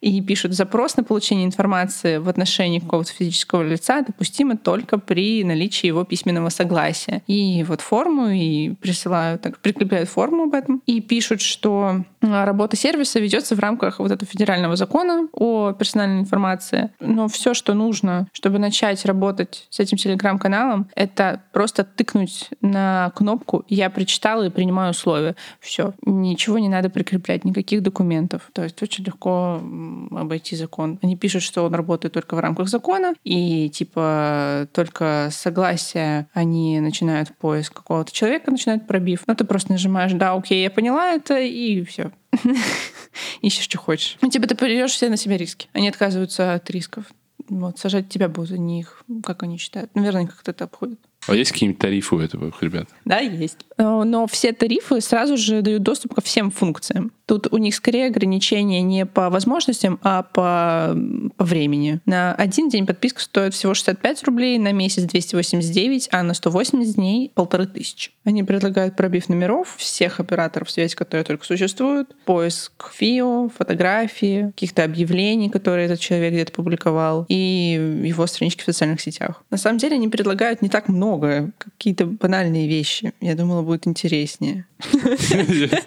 И 0.00 0.20
пишут 0.20 0.52
запрос 0.52 0.96
на 0.96 1.04
получение 1.04 1.46
информации 1.46 2.18
в 2.18 2.28
отношении 2.28 2.78
какого-то 2.78 3.12
физического 3.12 3.62
лица 3.62 4.02
допустимо 4.02 4.56
только 4.56 4.98
при 4.98 5.42
наличии 5.44 5.86
его 5.86 6.04
письменного 6.04 6.48
согласия. 6.50 7.22
И 7.26 7.64
вот 7.64 7.80
форму 7.80 8.28
и 8.28 8.70
присылают, 8.74 9.42
так, 9.42 9.58
прикрепляют 9.58 10.08
форму 10.08 10.44
об 10.44 10.54
этом 10.54 10.82
и 10.86 11.00
пишут, 11.00 11.40
что 11.40 12.02
а, 12.22 12.44
работа 12.44 12.76
сервиса 12.76 13.18
ведется 13.20 13.54
в 13.54 13.58
рамках 13.58 13.98
вот 13.98 14.10
этого 14.10 14.30
федерального 14.30 14.76
закона 14.76 15.28
о 15.32 15.72
персональной 15.72 16.20
информации. 16.20 16.90
Но 17.00 17.28
все, 17.28 17.54
что 17.54 17.74
нужно, 17.74 18.28
чтобы 18.32 18.58
начать 18.58 19.04
работать 19.04 19.66
с 19.70 19.80
этим 19.80 19.96
телеграм-каналом, 19.96 20.88
это 20.94 21.42
просто 21.52 21.84
тыкнуть 21.84 22.50
на 22.60 23.10
кнопку 23.14 23.64
«Я 23.68 23.90
прочитала 23.90 24.44
и 24.44 24.50
принимаю 24.50 24.90
условия». 24.90 25.36
Все. 25.60 25.94
Ничего 26.04 26.58
не 26.58 26.68
надо 26.68 26.90
прикреплять, 26.90 27.44
никаких 27.44 27.82
документов. 27.82 28.50
То 28.52 28.64
есть 28.64 28.82
очень 28.82 29.04
легко 29.04 29.60
обойти 30.10 30.56
закон. 30.56 30.98
Они 31.02 31.16
пишут, 31.16 31.42
что 31.42 31.64
он 31.64 31.74
работает 31.74 32.14
только 32.14 32.34
в 32.34 32.40
рамках 32.40 32.68
закона, 32.68 33.14
и 33.24 33.68
типа 33.70 34.68
только 34.72 35.28
согласие 35.30 36.28
они 36.32 36.80
начинают 36.80 37.36
поиск 37.36 37.74
какого-то 37.74 38.12
человека, 38.12 38.50
начинают 38.50 38.86
пробив. 38.86 39.22
Ну, 39.26 39.34
ты 39.34 39.44
просто 39.44 39.72
нажимаешь 39.72 40.12
«Да, 40.12 40.34
окей, 40.34 40.62
я 40.62 40.70
поняла 40.70 41.12
это», 41.12 41.38
и 41.38 41.84
все. 41.84 42.12
Ищешь, 43.40 43.64
что 43.64 43.78
хочешь. 43.78 44.18
Ну, 44.20 44.30
типа 44.30 44.46
ты 44.46 44.54
берешь 44.54 44.92
все 44.92 45.08
на 45.08 45.16
себя 45.16 45.36
риски. 45.36 45.68
Они 45.72 45.88
отказываются 45.88 46.54
от 46.54 46.70
рисков. 46.70 47.06
Вот, 47.48 47.78
сажать 47.78 48.08
тебя 48.08 48.28
будут, 48.28 48.52
а 48.52 48.58
не 48.58 48.80
их, 48.80 49.04
как 49.22 49.42
они 49.42 49.58
считают. 49.58 49.94
Наверное, 49.94 50.26
как-то 50.26 50.50
это 50.50 50.64
обходит. 50.64 50.98
А 51.28 51.34
есть 51.34 51.52
какие-нибудь 51.52 51.80
тарифы 51.80 52.14
у 52.14 52.20
этого, 52.20 52.52
ребят? 52.60 52.88
Да, 53.04 53.18
есть. 53.18 53.66
Но 53.78 54.26
все 54.26 54.52
тарифы 54.52 55.00
сразу 55.00 55.36
же 55.36 55.62
дают 55.62 55.82
доступ 55.82 56.14
ко 56.14 56.20
всем 56.20 56.50
функциям. 56.50 57.12
Тут 57.26 57.52
у 57.52 57.58
них 57.58 57.74
скорее 57.74 58.06
ограничения 58.06 58.82
не 58.82 59.06
по 59.06 59.30
возможностям, 59.30 59.98
а 60.02 60.22
по, 60.22 60.96
по 61.36 61.44
времени. 61.44 62.00
На 62.06 62.34
один 62.34 62.68
день 62.68 62.86
подписка 62.86 63.20
стоит 63.20 63.54
всего 63.54 63.74
65 63.74 64.24
рублей, 64.24 64.58
на 64.58 64.72
месяц 64.72 65.04
289, 65.04 66.08
а 66.12 66.22
на 66.22 66.34
180 66.34 66.94
дней 66.94 67.32
полторы 67.34 67.66
тысячи. 67.66 68.12
Они 68.24 68.42
предлагают 68.42 68.96
пробив 68.96 69.28
номеров 69.28 69.74
всех 69.76 70.20
операторов 70.20 70.70
связи, 70.70 70.94
которые 70.94 71.24
только 71.24 71.44
существуют, 71.44 72.14
поиск 72.24 72.92
фио, 72.92 73.48
фотографии, 73.48 74.46
каких-то 74.46 74.84
объявлений, 74.84 75.50
которые 75.50 75.86
этот 75.86 76.00
человек 76.00 76.32
где-то 76.32 76.52
публиковал, 76.52 77.26
и 77.28 78.02
его 78.04 78.26
странички 78.26 78.62
в 78.62 78.66
социальных 78.66 79.00
сетях. 79.00 79.42
На 79.50 79.56
самом 79.56 79.78
деле 79.78 79.96
они 79.96 80.08
предлагают 80.08 80.62
не 80.62 80.68
так 80.68 80.88
много 80.88 81.06
много, 81.16 81.52
какие-то 81.58 82.06
банальные 82.06 82.68
вещи. 82.68 83.12
Я 83.20 83.34
думала, 83.34 83.62
будет 83.62 83.86
интереснее. 83.86 84.66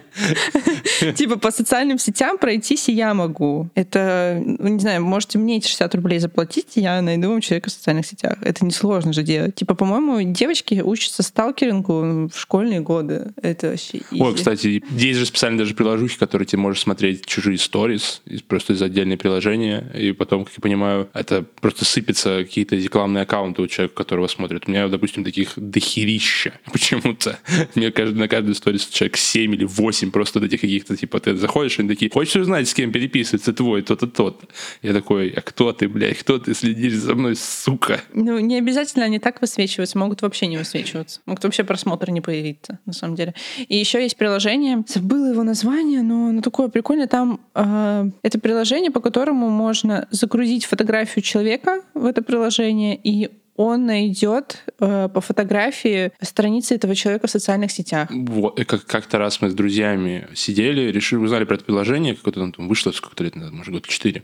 Типа 1.16 1.29
по 1.36 1.50
социальным 1.50 1.98
сетям 1.98 2.38
пройтись 2.38 2.88
и 2.88 2.92
я 2.92 3.14
могу. 3.14 3.68
Это, 3.74 4.42
ну, 4.44 4.68
не 4.68 4.80
знаю, 4.80 5.04
можете 5.04 5.38
мне 5.38 5.58
эти 5.58 5.66
60 5.66 5.94
рублей 5.94 6.18
заплатить, 6.18 6.76
и 6.76 6.80
я 6.80 7.00
найду 7.02 7.30
вам 7.30 7.40
человека 7.40 7.70
в 7.70 7.72
социальных 7.72 8.06
сетях. 8.06 8.38
Это 8.42 8.64
несложно 8.64 9.12
же 9.12 9.22
делать. 9.22 9.54
Типа, 9.54 9.74
по-моему, 9.74 10.20
девочки 10.32 10.80
учатся 10.80 11.22
сталкерингу 11.22 12.28
в 12.28 12.38
школьные 12.38 12.80
годы. 12.80 13.32
Это 13.42 13.68
вообще 13.70 14.02
Ой, 14.10 14.34
кстати, 14.34 14.82
есть 14.90 15.18
же 15.18 15.26
специально 15.26 15.58
даже 15.58 15.74
приложухи, 15.74 16.18
которые 16.18 16.46
ты 16.46 16.56
можешь 16.56 16.82
смотреть 16.82 17.26
чужие 17.26 17.58
сторис 17.58 18.22
просто 18.48 18.72
из 18.72 18.82
отдельные 18.82 19.16
приложения, 19.16 19.86
и 19.94 20.12
потом, 20.12 20.44
как 20.44 20.54
я 20.56 20.60
понимаю, 20.60 21.08
это 21.14 21.44
просто 21.60 21.84
сыпется 21.84 22.44
какие-то 22.44 22.76
рекламные 22.76 23.22
аккаунты 23.22 23.62
у 23.62 23.66
человека, 23.66 23.94
которого 23.94 24.26
смотрит. 24.26 24.64
У 24.66 24.70
меня, 24.70 24.88
допустим, 24.88 25.24
таких 25.24 25.52
дохерища 25.56 26.54
почему-то. 26.72 27.38
Мне 27.74 27.90
каждый, 27.92 28.18
на 28.18 28.28
каждую 28.28 28.54
сторис 28.54 28.86
человек 28.86 29.16
7 29.16 29.54
или 29.54 29.64
8 29.64 30.10
просто 30.10 30.40
до 30.40 30.46
этих 30.46 30.60
каких-то, 30.60 30.96
типа, 30.96 31.19
ты 31.20 31.36
заходишь, 31.36 31.78
они 31.78 31.88
такие, 31.88 32.10
хочешь 32.10 32.36
узнать, 32.36 32.68
с 32.68 32.74
кем 32.74 32.92
переписывается 32.92 33.52
твой, 33.52 33.82
тот-то, 33.82 34.06
тот. 34.06 34.42
Я 34.82 34.92
такой, 34.92 35.30
а 35.30 35.40
кто 35.40 35.72
ты, 35.72 35.88
блядь, 35.88 36.18
кто 36.18 36.38
ты 36.38 36.54
следишь 36.54 36.94
за 36.94 37.14
мной, 37.14 37.36
сука? 37.36 38.00
Ну, 38.12 38.38
не 38.38 38.58
обязательно 38.58 39.04
они 39.04 39.18
так 39.18 39.40
высвечиваются, 39.40 39.98
могут 39.98 40.22
вообще 40.22 40.46
не 40.46 40.56
высвечиваться. 40.56 41.20
Могут 41.26 41.44
вообще 41.44 41.64
просмотр 41.64 42.10
не 42.10 42.20
появиться, 42.20 42.78
на 42.86 42.92
самом 42.92 43.14
деле. 43.14 43.34
И 43.68 43.76
еще 43.76 44.02
есть 44.02 44.16
приложение, 44.16 44.84
забыла 44.86 45.30
его 45.30 45.42
название, 45.42 46.02
но 46.02 46.28
оно 46.28 46.42
такое 46.42 46.68
прикольное. 46.68 47.06
Там 47.06 47.40
э, 47.54 48.10
это 48.22 48.38
приложение, 48.38 48.90
по 48.90 49.00
которому 49.00 49.48
можно 49.48 50.08
загрузить 50.10 50.64
фотографию 50.64 51.22
человека 51.22 51.82
в 51.94 52.06
это 52.06 52.22
приложение, 52.22 52.98
и 53.02 53.30
он 53.60 53.84
найдет 53.84 54.64
э, 54.78 55.08
по 55.12 55.20
фотографии 55.20 56.12
страницы 56.22 56.76
этого 56.76 56.94
человека 56.94 57.26
в 57.26 57.30
социальных 57.30 57.70
сетях. 57.70 58.08
Вот, 58.10 58.58
как- 58.64 58.86
как-то 58.86 59.18
раз 59.18 59.42
мы 59.42 59.50
с 59.50 59.54
друзьями 59.54 60.28
сидели, 60.34 60.90
решили, 60.90 61.18
узнали 61.20 61.44
про 61.44 61.56
это 61.56 61.64
приложение, 61.64 62.14
какое-то 62.14 62.50
там 62.52 62.68
вышло 62.68 62.90
сколько-то 62.90 63.22
лет 63.24 63.36
назад, 63.36 63.52
может, 63.52 63.74
год 63.74 63.86
4, 63.86 64.22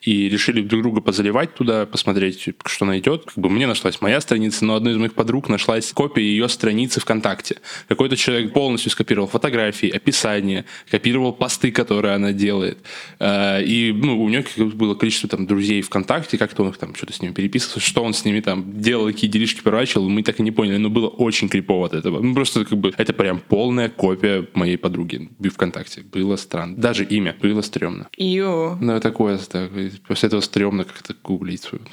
и 0.00 0.28
решили 0.28 0.62
друг 0.62 0.82
друга 0.82 1.00
позаливать 1.00 1.54
туда, 1.54 1.86
посмотреть, 1.86 2.48
что 2.66 2.84
найдет. 2.84 3.26
Как 3.26 3.38
бы 3.38 3.48
мне 3.48 3.68
нашлась 3.68 4.00
моя 4.00 4.20
страница, 4.20 4.64
но 4.64 4.74
одной 4.74 4.94
из 4.94 4.96
моих 4.96 5.14
подруг 5.14 5.48
нашлась 5.48 5.92
копия 5.92 6.22
ее 6.22 6.48
страницы 6.48 6.98
ВКонтакте. 6.98 7.60
Какой-то 7.86 8.16
человек 8.16 8.52
полностью 8.52 8.90
скопировал 8.90 9.28
фотографии, 9.28 9.90
описание, 9.90 10.64
копировал 10.90 11.32
посты, 11.32 11.70
которые 11.70 12.14
она 12.16 12.32
делает. 12.32 12.78
Э, 13.20 13.62
И 13.62 13.92
ну, 13.92 14.20
у 14.24 14.28
нее 14.28 14.44
было 14.56 14.96
количество 14.96 15.28
там 15.28 15.46
друзей 15.46 15.82
ВКонтакте, 15.82 16.36
как-то 16.36 16.64
он 16.64 16.72
там 16.72 16.96
что-то 16.96 17.12
с 17.12 17.22
ними 17.22 17.32
переписывался, 17.32 17.78
что 17.78 18.02
он 18.02 18.12
с 18.12 18.24
ними 18.24 18.40
там 18.40 18.71
делал, 18.72 19.06
какие 19.06 19.30
делишки 19.30 19.62
проворачивал, 19.62 20.08
мы 20.08 20.22
так 20.22 20.40
и 20.40 20.42
не 20.42 20.50
поняли, 20.50 20.78
но 20.78 20.90
было 20.90 21.08
очень 21.08 21.48
крипово 21.48 21.86
от 21.86 21.94
этого. 21.94 22.20
Ну, 22.20 22.34
просто 22.34 22.64
как 22.64 22.78
бы 22.78 22.92
это 22.96 23.12
прям 23.12 23.40
полная 23.40 23.88
копия 23.88 24.46
моей 24.54 24.76
подруги 24.76 25.30
в 25.38 25.48
ВКонтакте. 25.50 26.02
Было 26.02 26.36
странно. 26.36 26.76
Даже 26.76 27.04
имя 27.04 27.36
было 27.40 27.62
стрёмно. 27.62 28.08
Ио. 28.16 28.76
Ну, 28.80 29.00
такое, 29.00 29.38
так, 29.38 29.70
после 30.06 30.28
этого 30.28 30.40
стрёмно 30.40 30.84
как-то 30.84 31.14
гуглить 31.22 31.62
свою, 31.62 31.84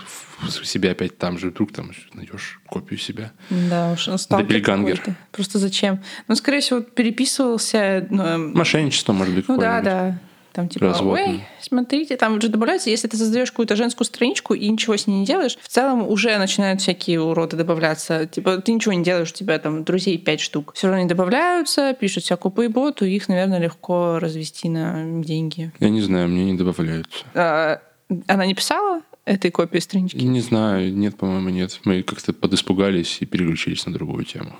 себя 0.63 0.91
опять 0.91 1.17
там 1.17 1.37
же, 1.37 1.49
вдруг 1.49 1.71
там 1.71 1.91
найдешь 2.13 2.59
копию 2.65 2.99
себя. 2.99 3.31
Да 3.49 3.93
уж, 3.93 4.07
он 4.07 4.17
стал 4.17 4.39
Доппельгангер. 4.39 5.01
Просто 5.31 5.59
зачем? 5.59 5.99
Ну, 6.27 6.35
скорее 6.35 6.61
всего, 6.61 6.81
переписывался... 6.81 8.07
ну, 8.09 8.23
эм, 8.23 8.53
Мошенничество, 8.53 9.13
может 9.13 9.35
быть, 9.35 9.47
Ну 9.47 9.57
да, 9.57 9.81
да. 9.81 10.19
Там 10.59 10.67
типа, 10.67 10.87
Развод, 10.87 11.17
ой, 11.17 11.41
смотрите, 11.61 12.17
там 12.17 12.35
уже 12.37 12.49
добавляются, 12.49 12.89
если 12.89 13.07
ты 13.07 13.15
создаешь 13.15 13.49
какую-то 13.49 13.77
женскую 13.77 14.03
страничку 14.03 14.53
и 14.53 14.67
ничего 14.67 14.97
с 14.97 15.07
ней 15.07 15.21
не 15.21 15.25
делаешь, 15.25 15.57
в 15.61 15.69
целом 15.69 16.05
уже 16.05 16.37
начинают 16.37 16.81
всякие 16.81 17.21
уроды 17.21 17.55
добавляться. 17.55 18.25
Типа, 18.25 18.57
ты 18.57 18.73
ничего 18.73 18.91
не 18.91 19.01
делаешь, 19.01 19.31
у 19.31 19.33
тебя 19.33 19.57
там 19.57 19.85
друзей 19.85 20.17
пять 20.17 20.41
штук. 20.41 20.73
Все 20.75 20.87
равно 20.87 20.99
они 20.99 21.07
добавляются, 21.07 21.93
пишут 21.93 22.25
всякую 22.25 22.51
поеботу, 22.51 23.05
их, 23.05 23.29
наверное, 23.29 23.59
легко 23.59 24.19
развести 24.19 24.67
на 24.67 25.23
деньги. 25.23 25.71
Я 25.79 25.89
не 25.89 26.01
знаю, 26.01 26.27
мне 26.27 26.51
не 26.51 26.57
добавляются. 26.57 27.23
А, 27.33 27.81
она 28.27 28.45
не 28.45 28.53
писала 28.53 29.01
этой 29.23 29.51
копии 29.51 29.79
странички? 29.79 30.17
Не 30.17 30.41
знаю, 30.41 30.93
нет, 30.93 31.15
по-моему, 31.15 31.51
нет. 31.51 31.79
Мы 31.85 32.03
как-то 32.03 32.33
подиспугались 32.33 33.19
и 33.21 33.25
переключились 33.25 33.85
на 33.85 33.93
другую 33.93 34.25
тему. 34.25 34.57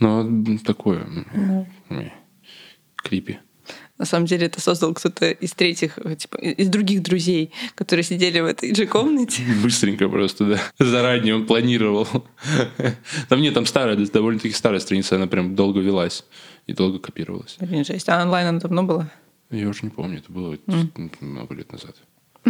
Но 0.00 0.22
м, 0.22 0.58
такое... 0.60 1.06
м, 1.90 2.10
Крипи. 2.96 3.38
На 3.98 4.04
самом 4.04 4.26
деле 4.26 4.46
это 4.46 4.60
создал 4.60 4.94
кто-то 4.94 5.30
из 5.30 5.52
третьих, 5.52 5.98
э, 5.98 6.14
типа, 6.14 6.36
из 6.36 6.68
других 6.68 7.02
друзей, 7.02 7.52
которые 7.74 8.04
сидели 8.04 8.40
в 8.40 8.46
этой 8.46 8.74
же 8.74 8.86
комнате. 8.86 9.42
Быстренько 9.62 10.08
просто, 10.08 10.44
да. 10.44 10.60
Заранее 10.78 11.34
он 11.34 11.46
планировал. 11.46 12.06
Там 13.28 13.40
нет, 13.40 13.54
там 13.54 13.66
старая, 13.66 13.96
довольно-таки 13.96 14.54
старая 14.54 14.80
страница, 14.80 15.16
она 15.16 15.26
прям 15.26 15.54
долго 15.54 15.80
велась 15.80 16.24
и 16.66 16.72
долго 16.72 16.98
копировалась. 16.98 17.56
Блин, 17.60 17.84
жесть. 17.84 18.08
А 18.08 18.22
онлайн 18.22 18.48
она 18.48 18.60
давно 18.60 18.84
была? 18.84 19.10
Я 19.50 19.68
уже 19.68 19.80
не 19.82 19.90
помню, 19.90 20.18
это 20.18 20.30
было 20.30 20.56
много 21.20 21.54
лет 21.54 21.72
назад. 21.72 21.96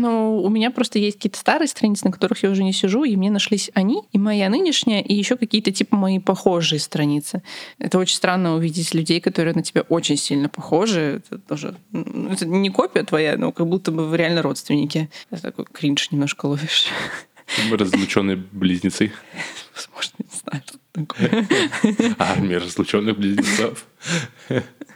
Ну, 0.00 0.42
у 0.42 0.48
меня 0.48 0.70
просто 0.70 0.98
есть 0.98 1.16
какие-то 1.16 1.38
старые 1.38 1.68
страницы, 1.68 2.04
на 2.04 2.12
которых 2.12 2.42
я 2.42 2.50
уже 2.50 2.62
не 2.62 2.72
сижу, 2.72 3.04
и 3.04 3.16
мне 3.16 3.30
нашлись 3.30 3.70
они, 3.74 4.02
и 4.12 4.18
моя 4.18 4.48
нынешняя, 4.48 5.02
и 5.02 5.14
еще 5.14 5.36
какие-то 5.36 5.72
типа 5.72 5.96
мои 5.96 6.18
похожие 6.20 6.78
страницы. 6.78 7.42
Это 7.78 7.98
очень 7.98 8.16
странно 8.16 8.54
увидеть 8.54 8.94
людей, 8.94 9.20
которые 9.20 9.54
на 9.54 9.62
тебя 9.62 9.82
очень 9.82 10.16
сильно 10.16 10.48
похожи. 10.48 11.22
Это 11.30 11.38
тоже 11.38 11.74
это 11.92 12.46
не 12.46 12.70
копия 12.70 13.02
твоя, 13.02 13.36
но 13.36 13.52
как 13.52 13.66
будто 13.66 13.90
бы 13.90 14.06
вы 14.06 14.16
реально 14.16 14.42
родственники. 14.42 15.10
Это 15.30 15.42
такой 15.42 15.64
кринж 15.72 16.10
немножко 16.10 16.46
ловишь. 16.46 16.86
Разлученные 17.70 18.36
близнецы. 18.36 19.10
Возможно, 19.74 20.14
не 20.18 20.38
знаю, 20.38 20.62
что 20.66 20.78
такое. 20.92 22.14
Армия 22.18 22.58
разлученных 22.58 23.18
близнецов. 23.18 23.86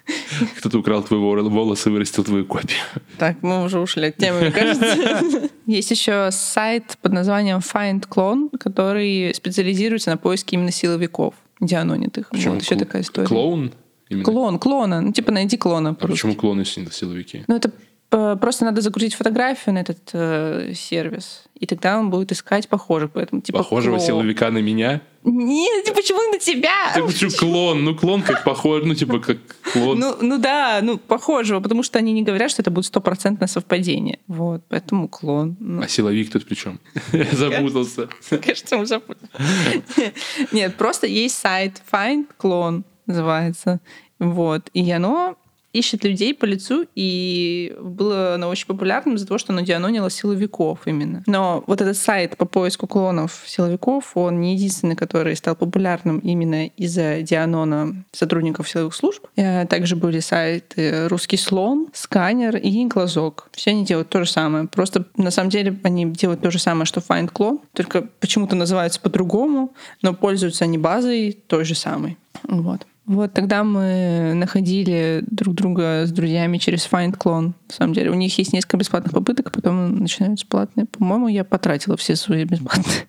Кто-то 0.58 0.78
украл 0.78 1.02
твои 1.02 1.20
волосы 1.20 1.88
и 1.88 1.92
вырастил 1.92 2.24
твою 2.24 2.44
копию. 2.44 2.78
Так, 3.18 3.42
мы 3.42 3.64
уже 3.64 3.78
ушли 3.80 4.06
от 4.06 4.16
темы, 4.16 4.40
мне 4.40 4.50
кажется. 4.50 5.50
Есть 5.66 5.90
еще 5.90 6.30
сайт 6.32 6.98
под 7.02 7.12
названием 7.12 7.58
Find 7.58 8.06
Clone, 8.08 8.56
который 8.58 9.32
специализируется 9.34 10.10
на 10.10 10.16
поиске 10.16 10.56
именно 10.56 10.72
силовиков. 10.72 11.34
дианонит 11.60 12.18
их. 12.18 12.28
Почему 12.30 12.54
Вот 12.54 12.62
еще 12.62 12.76
такая 12.76 13.02
история. 13.02 13.28
Клоун? 13.28 13.72
Именно? 14.08 14.24
Клон, 14.24 14.58
клона. 14.58 15.00
Ну, 15.00 15.12
типа 15.12 15.32
найди 15.32 15.56
клона. 15.56 15.90
А 15.90 16.06
почему 16.06 16.34
клоны 16.34 16.64
сил- 16.64 16.90
силовики? 16.90 17.44
Ну, 17.48 17.56
это 17.56 17.70
просто 18.40 18.64
надо 18.64 18.81
загрузить 18.81 19.14
фотографию 19.14 19.75
на 19.75 19.79
этот 19.79 20.11
э, 20.12 20.72
сервис, 20.75 21.44
и 21.59 21.66
тогда 21.66 21.98
он 21.98 22.11
будет 22.11 22.31
искать 22.33 22.68
похожих. 22.68 23.11
Поэтому, 23.12 23.40
типа, 23.40 23.59
Похожего 23.59 23.96
клон. 23.96 24.07
силовика 24.07 24.51
на 24.51 24.59
меня? 24.59 25.01
Нет, 25.25 25.85
типа, 25.85 25.96
почему 25.96 26.33
на 26.33 26.38
тебя? 26.38 26.92
Ты 26.94 27.03
почему 27.05 27.31
клон? 27.31 27.85
Ну, 27.85 27.94
клон 27.94 28.22
как 28.22 28.44
похож, 28.44 28.83
ну, 28.85 28.94
типа, 28.94 29.18
как 29.20 29.38
клон. 29.72 29.98
Ну, 29.98 30.16
ну 30.20 30.38
да, 30.38 30.81
ну 30.83 30.98
похожего, 30.98 31.61
потому 31.61 31.83
что 31.83 31.98
они 31.98 32.12
не 32.12 32.22
говорят, 32.22 32.51
что 32.51 32.61
это 32.62 32.70
будет 32.70 32.87
стопроцентное 32.87 33.48
совпадение. 33.48 34.18
Вот, 34.27 34.62
поэтому 34.68 35.09
клон. 35.09 35.57
Ну, 35.61 35.83
А 35.83 35.88
силовик 35.88 36.31
тут 36.33 36.44
при 36.44 36.55
чем? 36.55 36.81
Я 37.12 37.25
запутался. 37.33 38.09
кажется, 38.44 38.77
мы 38.77 38.87
запутали. 38.87 39.31
Нет, 40.53 40.75
просто 40.77 41.07
есть 41.07 41.38
сайт 41.38 41.81
Find 41.90 42.27
Clone 42.38 42.83
называется. 43.07 43.81
Вот. 44.18 44.70
И 44.75 44.90
оно 44.90 45.37
ищет 45.72 46.04
людей 46.04 46.35
по 46.35 46.44
лицу, 46.44 46.87
и 46.94 47.74
было 47.80 48.35
оно 48.35 48.48
очень 48.48 48.66
популярным 48.66 49.16
из-за 49.16 49.26
того, 49.26 49.38
что 49.38 49.52
оно 49.52 49.62
дианонило 49.62 50.11
силовиков 50.11 50.80
именно. 50.87 51.22
Но 51.26 51.64
вот 51.66 51.80
этот 51.80 51.96
сайт 51.96 52.37
по 52.37 52.44
поиску 52.44 52.87
клонов 52.87 53.42
силовиков, 53.46 54.16
он 54.16 54.40
не 54.40 54.54
единственный, 54.54 54.96
который 54.96 55.35
стал 55.37 55.56
популярным 55.56 56.18
именно 56.18 56.66
из-за 56.66 57.22
дианона 57.22 58.04
сотрудников 58.12 58.68
силовых 58.68 58.94
служб. 58.94 59.26
Э, 59.37 59.66
Также 59.66 59.96
были 59.96 60.20
сайты 60.20 61.08
«Русский 61.08 61.37
слон», 61.37 61.88
«Сканер» 61.92 62.56
и 62.56 62.85
«Глазок». 62.87 63.48
Все 63.52 63.70
они 63.70 63.85
делают 63.85 64.08
то 64.08 64.24
же 64.24 64.30
самое. 64.30 64.66
Просто 64.66 65.06
на 65.16 65.30
самом 65.30 65.50
деле 65.50 65.78
они 65.82 66.06
делают 66.06 66.42
то 66.42 66.50
же 66.50 66.58
самое, 66.58 66.85
что 66.87 67.00
Find 67.00 67.32
Clone, 67.32 67.61
только 67.72 68.02
почему-то 68.20 68.56
называются 68.56 69.00
по-другому, 69.00 69.74
но 70.02 70.14
пользуются 70.14 70.64
они 70.64 70.78
базой 70.78 71.38
той 71.46 71.64
же 71.64 71.74
самой. 71.74 72.18
Вот. 72.44 72.87
Вот 73.04 73.32
тогда 73.32 73.64
мы 73.64 74.32
находили 74.34 75.24
друг 75.26 75.56
друга 75.56 76.06
с 76.06 76.12
друзьями 76.12 76.58
через 76.58 76.88
Find 76.88 77.16
Clone. 77.18 77.52
На 77.68 77.74
самом 77.74 77.94
деле, 77.94 78.10
у 78.10 78.14
них 78.14 78.36
есть 78.38 78.52
несколько 78.52 78.76
бесплатных 78.76 79.12
попыток, 79.12 79.48
а 79.48 79.50
потом 79.50 79.98
начинаются 79.98 80.46
платные. 80.46 80.86
По-моему, 80.86 81.26
я 81.26 81.42
потратила 81.42 81.96
все 81.96 82.14
свои 82.14 82.44
бесплатные. 82.44 83.08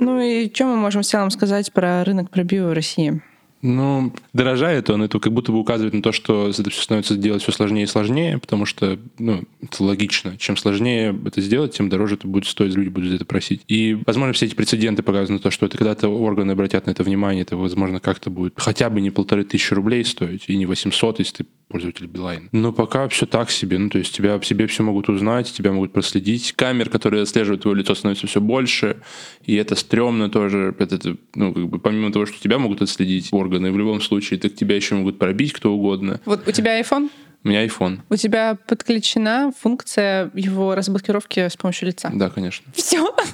Ну 0.00 0.20
и 0.20 0.52
что 0.52 0.64
мы 0.64 0.76
можем 0.76 1.02
в 1.02 1.06
целом 1.06 1.30
сказать 1.30 1.72
про 1.72 2.02
рынок 2.02 2.30
пробива 2.30 2.68
в 2.68 2.72
России? 2.72 3.22
Ну, 3.62 4.12
дорожает 4.32 4.90
он, 4.90 5.02
это 5.02 5.18
как 5.20 5.32
будто 5.32 5.52
бы 5.52 5.58
указывает 5.58 5.94
на 5.94 6.02
то, 6.02 6.12
что 6.12 6.48
это 6.48 6.68
все 6.70 6.82
становится 6.82 7.16
делать 7.16 7.42
все 7.42 7.52
сложнее 7.52 7.84
и 7.84 7.86
сложнее, 7.86 8.38
потому 8.38 8.66
что, 8.66 8.98
ну, 9.18 9.44
это 9.62 9.84
логично. 9.84 10.36
Чем 10.36 10.56
сложнее 10.56 11.16
это 11.24 11.40
сделать, 11.40 11.72
тем 11.72 11.88
дороже 11.88 12.16
это 12.16 12.26
будет 12.26 12.46
стоить, 12.46 12.74
люди 12.74 12.88
будут 12.88 13.12
это 13.14 13.24
просить. 13.24 13.62
И, 13.68 13.96
возможно, 14.04 14.32
все 14.32 14.46
эти 14.46 14.54
прецеденты 14.54 15.02
показывают 15.02 15.42
на 15.42 15.42
то, 15.42 15.52
что 15.52 15.66
это 15.66 15.78
когда-то 15.78 16.08
органы 16.08 16.52
обратят 16.52 16.86
на 16.86 16.90
это 16.90 17.04
внимание, 17.04 17.42
это, 17.42 17.56
возможно, 17.56 18.00
как-то 18.00 18.30
будет 18.30 18.54
хотя 18.56 18.90
бы 18.90 19.00
не 19.00 19.10
полторы 19.10 19.44
тысячи 19.44 19.72
рублей 19.74 20.04
стоить, 20.04 20.44
и 20.48 20.56
не 20.56 20.66
800, 20.66 21.20
если 21.20 21.36
ты 21.38 21.46
пользователь 21.72 22.06
Билайн. 22.06 22.48
Но 22.52 22.72
пока 22.72 23.08
все 23.08 23.26
так 23.26 23.50
себе. 23.50 23.78
Ну, 23.78 23.88
то 23.88 23.98
есть 23.98 24.14
тебя 24.14 24.34
об 24.34 24.44
себе 24.44 24.66
все 24.66 24.82
могут 24.82 25.08
узнать, 25.08 25.50
тебя 25.52 25.72
могут 25.72 25.92
проследить. 25.92 26.52
Камер, 26.52 26.90
которые 26.90 27.22
отслеживают 27.22 27.62
твое 27.62 27.78
лицо, 27.78 27.94
становится 27.94 28.26
все 28.26 28.40
больше. 28.40 29.02
И 29.46 29.54
это 29.54 29.74
стрёмно 29.74 30.28
тоже. 30.28 30.74
Это, 30.78 31.16
ну, 31.34 31.54
как 31.54 31.68
бы, 31.68 31.78
помимо 31.78 32.12
того, 32.12 32.26
что 32.26 32.38
тебя 32.38 32.58
могут 32.58 32.82
отследить 32.82 33.30
органы, 33.32 33.51
в 33.58 33.78
любом 33.78 34.00
случае, 34.00 34.40
так 34.40 34.54
тебя 34.54 34.76
еще 34.76 34.94
могут 34.94 35.18
пробить 35.18 35.52
кто 35.52 35.72
угодно. 35.72 36.20
Вот 36.24 36.46
у 36.46 36.52
тебя 36.52 36.80
iPhone? 36.80 37.10
У 37.44 37.48
меня 37.48 37.66
iPhone. 37.66 38.00
У 38.08 38.16
тебя 38.16 38.56
подключена 38.66 39.52
функция 39.58 40.30
его 40.34 40.74
разблокировки 40.74 41.48
с 41.48 41.56
помощью 41.56 41.88
лица. 41.88 42.10
Да, 42.14 42.30
конечно. 42.30 42.64
Все. 42.74 43.14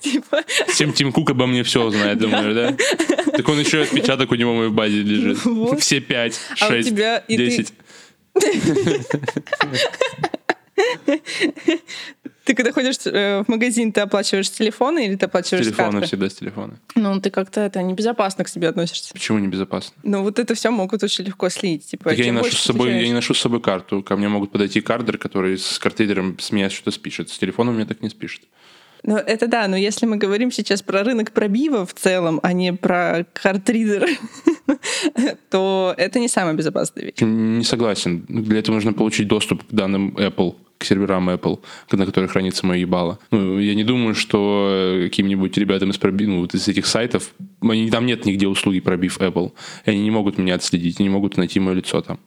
Типа, 0.00 0.42
Всем 0.68 0.92
Тим 0.92 1.12
Кук 1.12 1.30
обо 1.30 1.46
мне 1.46 1.62
все 1.62 1.88
знает, 1.90 2.18
думаю, 2.18 2.54
да? 2.54 2.76
Так 3.32 3.48
он 3.48 3.58
еще 3.58 3.80
и 3.80 3.82
отпечаток 3.82 4.30
у 4.30 4.34
него 4.34 4.54
в 4.54 4.58
моей 4.58 4.70
базе 4.70 5.02
лежит. 5.02 5.38
Все 5.80 6.00
пять, 6.00 6.38
А 6.60 6.68
шесть, 6.68 6.94
десять. 7.28 7.72
ты 12.50 12.54
когда 12.56 12.72
ходишь 12.72 12.96
э, 13.04 13.44
в 13.44 13.48
магазин, 13.48 13.92
ты 13.92 14.00
оплачиваешь 14.00 14.48
с 14.48 14.50
телефона 14.50 14.98
или 14.98 15.14
ты 15.14 15.26
С 15.26 15.28
оплачиваешь 15.28 15.66
с 15.66 15.68
телефона 15.68 15.92
карты? 15.92 16.06
всегда 16.08 16.28
с 16.28 16.34
телефона. 16.34 16.80
Ну, 16.96 17.20
ты 17.20 17.30
как-то 17.30 17.60
это 17.60 17.80
небезопасно 17.80 18.42
к 18.42 18.48
себе 18.48 18.68
относишься. 18.68 19.12
Почему 19.12 19.38
небезопасно? 19.38 19.94
Ну, 20.02 20.24
вот 20.24 20.40
это 20.40 20.56
все 20.56 20.70
могут 20.70 21.00
очень 21.04 21.24
легко 21.24 21.48
слить. 21.48 21.86
Типа, 21.86 22.10
Так 22.10 22.18
я 22.18 22.24
не, 22.24 22.32
ношу 22.32 22.56
с 22.56 22.60
собой, 22.60 22.90
я 22.90 23.06
не 23.06 23.12
ношу 23.12 23.34
с 23.34 23.38
собой 23.40 23.60
карту. 23.60 24.02
Ко 24.02 24.16
мне 24.16 24.28
могут 24.28 24.50
подойти 24.50 24.80
кардер, 24.80 25.16
который 25.16 25.58
с 25.58 25.78
картридером 25.78 26.40
с 26.40 26.50
меня 26.50 26.70
что-то 26.70 26.90
спишет. 26.90 27.30
С 27.30 27.38
телефоном 27.38 27.76
мне 27.76 27.86
так 27.86 28.02
не 28.02 28.08
спишет. 28.08 28.42
Ну, 29.04 29.16
это 29.16 29.46
да, 29.46 29.68
но 29.68 29.76
если 29.76 30.06
мы 30.06 30.16
говорим 30.16 30.50
сейчас 30.50 30.82
про 30.82 31.04
рынок 31.04 31.30
пробива 31.30 31.86
в 31.86 31.94
целом, 31.94 32.40
а 32.42 32.52
не 32.52 32.72
про 32.72 33.24
картридер, 33.32 34.08
то 35.50 35.94
это 35.96 36.18
не 36.18 36.26
самая 36.28 36.54
безопасная 36.54 37.04
вещь. 37.04 37.14
Не 37.20 37.64
согласен. 37.64 38.24
Для 38.28 38.58
этого 38.58 38.74
нужно 38.74 38.92
получить 38.92 39.28
доступ 39.28 39.62
к 39.62 39.72
данным 39.72 40.16
Apple, 40.18 40.56
к 40.80 40.84
серверам 40.84 41.28
Apple, 41.28 41.60
на 41.92 42.06
которых 42.06 42.32
хранится 42.32 42.64
мое 42.64 42.78
ебало. 42.78 43.18
Ну, 43.30 43.58
я 43.58 43.74
не 43.74 43.84
думаю, 43.84 44.14
что 44.14 44.98
каким-нибудь 45.04 45.56
ребятам 45.58 45.90
из 45.90 45.98
проби... 45.98 46.26
ну, 46.26 46.40
вот 46.40 46.54
из 46.54 46.66
этих 46.68 46.86
сайтов, 46.86 47.34
они, 47.60 47.90
там 47.90 48.06
нет 48.06 48.24
нигде 48.24 48.48
услуги 48.48 48.80
пробив 48.80 49.18
Apple, 49.18 49.52
и 49.84 49.90
они 49.90 50.02
не 50.02 50.10
могут 50.10 50.38
меня 50.38 50.54
отследить, 50.54 50.98
не 50.98 51.10
могут 51.10 51.36
найти 51.36 51.60
мое 51.60 51.74
лицо 51.74 52.00
там. 52.00 52.18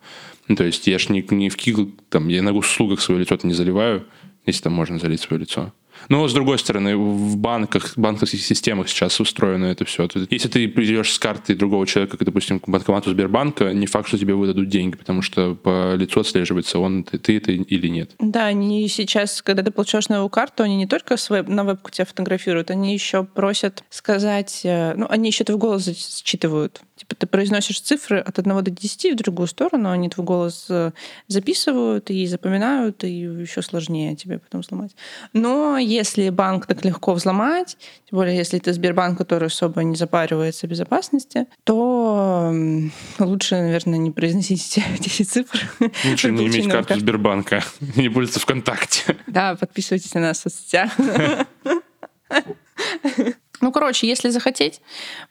Ну, 0.47 0.55
то 0.55 0.63
есть 0.63 0.85
я 0.85 0.99
ж 0.99 1.09
не, 1.09 1.25
не 1.31 1.49
в 1.49 1.57
Кигл, 1.57 1.89
там, 2.09 2.27
я 2.27 2.43
на 2.43 2.53
услугах 2.53 3.01
свое 3.01 3.21
лицо-то 3.21 3.47
не 3.47 3.53
заливаю, 3.53 4.05
если 4.45 4.61
там 4.61 4.73
можно 4.73 4.99
залить 4.99 5.21
свое 5.21 5.41
лицо. 5.41 5.73
Но, 6.09 6.27
с 6.27 6.33
другой 6.33 6.59
стороны, 6.59 6.95
в 6.97 7.37
банках, 7.37 7.93
банковских 7.97 8.41
системах 8.43 8.89
сейчас 8.89 9.19
устроено 9.19 9.65
это 9.65 9.85
все. 9.85 10.07
Если 10.29 10.47
ты 10.49 10.67
придешь 10.67 11.11
с 11.13 11.19
карты 11.19 11.55
другого 11.55 11.85
человека, 11.87 12.17
допустим, 12.19 12.59
к 12.59 12.67
банкомату 12.67 13.11
Сбербанка, 13.11 13.73
не 13.73 13.85
факт, 13.87 14.07
что 14.07 14.17
тебе 14.17 14.33
выдадут 14.35 14.69
деньги, 14.69 14.95
потому 14.95 15.21
что 15.21 15.55
по 15.55 15.95
лицу 15.95 16.19
отслеживается, 16.21 16.79
он 16.79 17.03
ты, 17.03 17.17
ты 17.17 17.37
это 17.37 17.51
или 17.51 17.87
нет. 17.87 18.11
Да, 18.19 18.45
они 18.45 18.87
сейчас, 18.87 19.41
когда 19.41 19.63
ты 19.63 19.71
получаешь 19.71 20.09
новую 20.09 20.29
карту, 20.29 20.63
они 20.63 20.75
не 20.75 20.87
только 20.87 21.17
с 21.17 21.29
веб- 21.29 21.47
на 21.47 21.63
вебку 21.63 21.91
тебя 21.91 22.05
фотографируют, 22.05 22.71
они 22.71 22.93
еще 22.93 23.23
просят 23.23 23.83
сказать, 23.89 24.61
э, 24.63 24.93
ну, 24.95 25.05
они 25.09 25.29
еще 25.29 25.43
твой 25.43 25.57
голос 25.57 25.83
за- 25.83 25.95
считывают. 25.95 26.81
Типа 26.95 27.15
ты 27.15 27.25
произносишь 27.25 27.81
цифры 27.81 28.19
от 28.19 28.37
1 28.37 28.63
до 28.63 28.71
10 28.71 29.13
в 29.13 29.15
другую 29.15 29.47
сторону, 29.47 29.89
они 29.89 30.09
твой 30.09 30.25
голос 30.25 30.67
э, 30.69 30.91
записывают 31.27 32.11
и 32.11 32.27
запоминают, 32.27 33.03
и 33.03 33.11
еще 33.11 33.63
сложнее 33.63 34.15
тебе 34.15 34.37
потом 34.37 34.61
взломать. 34.61 34.95
Но 35.33 35.77
если 35.77 36.29
банк 36.29 36.67
так 36.67 36.85
легко 36.85 37.13
взломать, 37.13 37.77
тем 38.09 38.19
более 38.19 38.37
если 38.37 38.59
это 38.59 38.73
Сбербанк, 38.73 39.17
который 39.17 39.47
особо 39.47 39.83
не 39.83 39.95
запаривается 39.95 40.67
в 40.67 40.69
безопасности, 40.69 41.47
то 41.63 42.53
лучше, 43.19 43.55
наверное, 43.55 43.97
не 43.97 44.11
произносить 44.11 44.79
эти 44.93 45.23
цифры. 45.23 45.61
Лучше 46.05 46.31
не 46.31 46.45
иметь 46.45 46.69
карту 46.69 46.89
карты. 46.89 47.01
Сбербанка, 47.01 47.63
не 47.95 48.09
пользоваться 48.09 48.39
ВКонтакте. 48.39 49.17
Да, 49.27 49.55
подписывайтесь 49.55 50.13
на 50.13 50.21
нас 50.21 50.39
в 50.39 50.41
соцсетях. 50.43 50.91
Ну, 53.63 53.71
короче, 53.71 54.07
если 54.07 54.27
захотеть, 54.27 54.81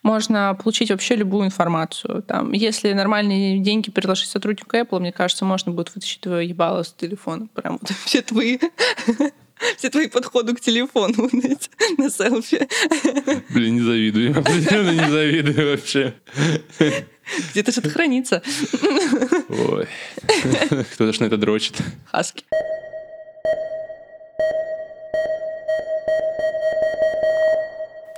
можно 0.03 0.55
получить 0.55 0.91
вообще 0.91 1.17
любую 1.17 1.45
информацию. 1.45 2.23
Там, 2.23 2.53
если 2.53 2.95
нормальные 2.95 3.59
деньги 3.59 3.91
предложить 3.91 4.31
сотруднику 4.31 4.75
Apple, 4.75 5.01
мне 5.01 5.13
кажется, 5.13 5.45
можно 5.45 5.71
будет 5.71 5.95
вытащить 5.95 6.23
твое 6.23 6.49
ебало 6.49 6.83
с 6.83 6.95
телефона. 6.95 7.47
Прям 7.53 7.79
вот 7.79 7.91
все 8.07 8.23
твои 8.23 8.59
все 9.77 9.91
твои 9.91 10.09
подходы 10.09 10.55
к 10.55 10.63
телефону 10.63 11.29
знаете, 11.31 11.69
на 11.99 12.09
селфи. 12.09 12.67
Блин, 13.51 13.75
не 13.75 13.81
завидую. 13.83 14.39
Определенно 14.39 14.93
не 14.93 15.11
завидую 15.11 15.71
вообще. 15.73 16.15
Где-то 17.51 17.71
что-то 17.71 17.91
хранится. 17.91 18.43
Ой. 19.51 19.89
Кто-то 20.95 21.13
ж 21.13 21.21
на 21.21 21.27
это 21.27 21.37
дрочит. 21.37 21.77
Хаски. 22.11 22.45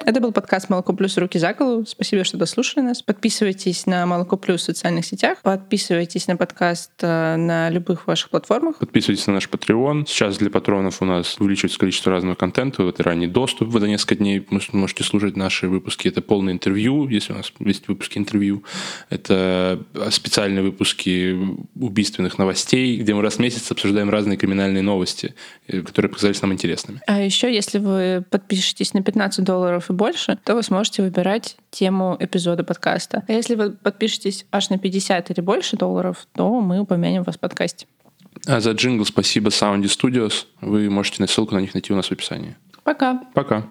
Это 0.07 0.21
был 0.21 0.33
подкаст 0.33 0.69
«Молоко 0.69 0.93
плюс. 0.93 1.17
Руки 1.17 1.39
за 1.39 1.55
голову». 1.55 1.87
Спасибо, 1.87 2.25
что 2.25 2.37
дослушали 2.37 2.85
нас. 2.85 3.01
Подписывайтесь 3.01 3.87
на 3.87 4.05
«Молоко 4.05 4.37
плюс» 4.37 4.61
в 4.61 4.65
социальных 4.65 5.07
сетях. 5.07 5.39
Подписывайтесь 5.43 6.27
на 6.27 6.37
подкаст 6.37 6.93
э, 7.01 7.37
на 7.37 7.71
любых 7.71 8.07
ваших 8.07 8.29
платформах. 8.29 8.77
Подписывайтесь 8.77 9.27
на 9.27 9.33
наш 9.33 9.49
Patreon. 9.49 10.05
Сейчас 10.07 10.37
для 10.37 10.51
патронов 10.51 11.01
у 11.01 11.07
нас 11.07 11.39
увеличивается 11.41 11.79
количество 11.79 12.13
разного 12.13 12.35
контента. 12.35 12.83
Это 12.83 13.03
ранний 13.03 13.27
доступ. 13.27 13.69
Вы 13.69 13.81
за 13.81 13.89
несколько 13.89 14.17
дней 14.17 14.47
можете 14.73 15.05
слушать 15.05 15.37
наши 15.37 15.69
выпуски. 15.69 16.09
Это 16.09 16.21
полное 16.21 16.53
интервью, 16.53 17.09
если 17.09 17.33
у 17.33 17.37
нас 17.37 17.51
есть 17.61 17.89
выпуски 17.89 18.19
интервью. 18.19 18.63
Это 19.09 19.83
специальные 20.11 20.65
выпуски 20.65 21.35
убийственных 21.81 22.37
новостей, 22.37 22.99
где 22.99 23.15
мы 23.15 23.23
раз 23.23 23.37
в 23.37 23.39
месяц 23.39 23.71
обсуждаем 23.71 24.11
разные 24.11 24.37
криминальные 24.37 24.83
новости, 24.83 25.35
э, 25.67 25.81
которые 25.81 26.11
показались 26.11 26.43
нам 26.43 26.53
интересными. 26.53 27.01
А 27.07 27.23
еще, 27.23 27.53
если 27.53 27.79
вы 27.79 28.23
подпишетесь 28.29 28.93
на 28.93 29.03
15 29.03 29.43
долларов 29.43 29.89
и 29.89 29.94
больше, 29.95 30.39
то 30.45 30.55
вы 30.55 30.63
сможете 30.63 31.03
выбирать 31.03 31.57
тему 31.71 32.17
эпизода 32.21 32.65
подкаста. 32.65 33.25
А 33.27 33.33
если 33.33 33.55
вы 33.55 33.73
подпишетесь 33.73 34.47
аж 34.53 34.71
на 34.71 34.79
50 34.79 35.31
или 35.31 35.41
больше 35.41 35.77
долларов, 35.77 36.27
то 36.35 36.61
мы 36.61 36.81
упомянем 36.81 37.23
вас 37.23 37.37
в 37.37 37.41
подкасте. 37.41 37.87
А 38.47 38.61
за 38.61 38.73
джингл 38.73 39.05
спасибо 39.05 39.49
Soundy 39.49 39.85
Studios. 39.85 40.47
Вы 40.61 40.91
можете 40.91 41.23
на 41.23 41.27
ссылку 41.27 41.55
на 41.55 41.61
них 41.61 41.75
найти 41.75 41.93
у 41.93 41.97
нас 41.97 42.07
в 42.07 42.13
описании. 42.13 42.57
Пока. 42.83 43.23
Пока. 43.35 43.67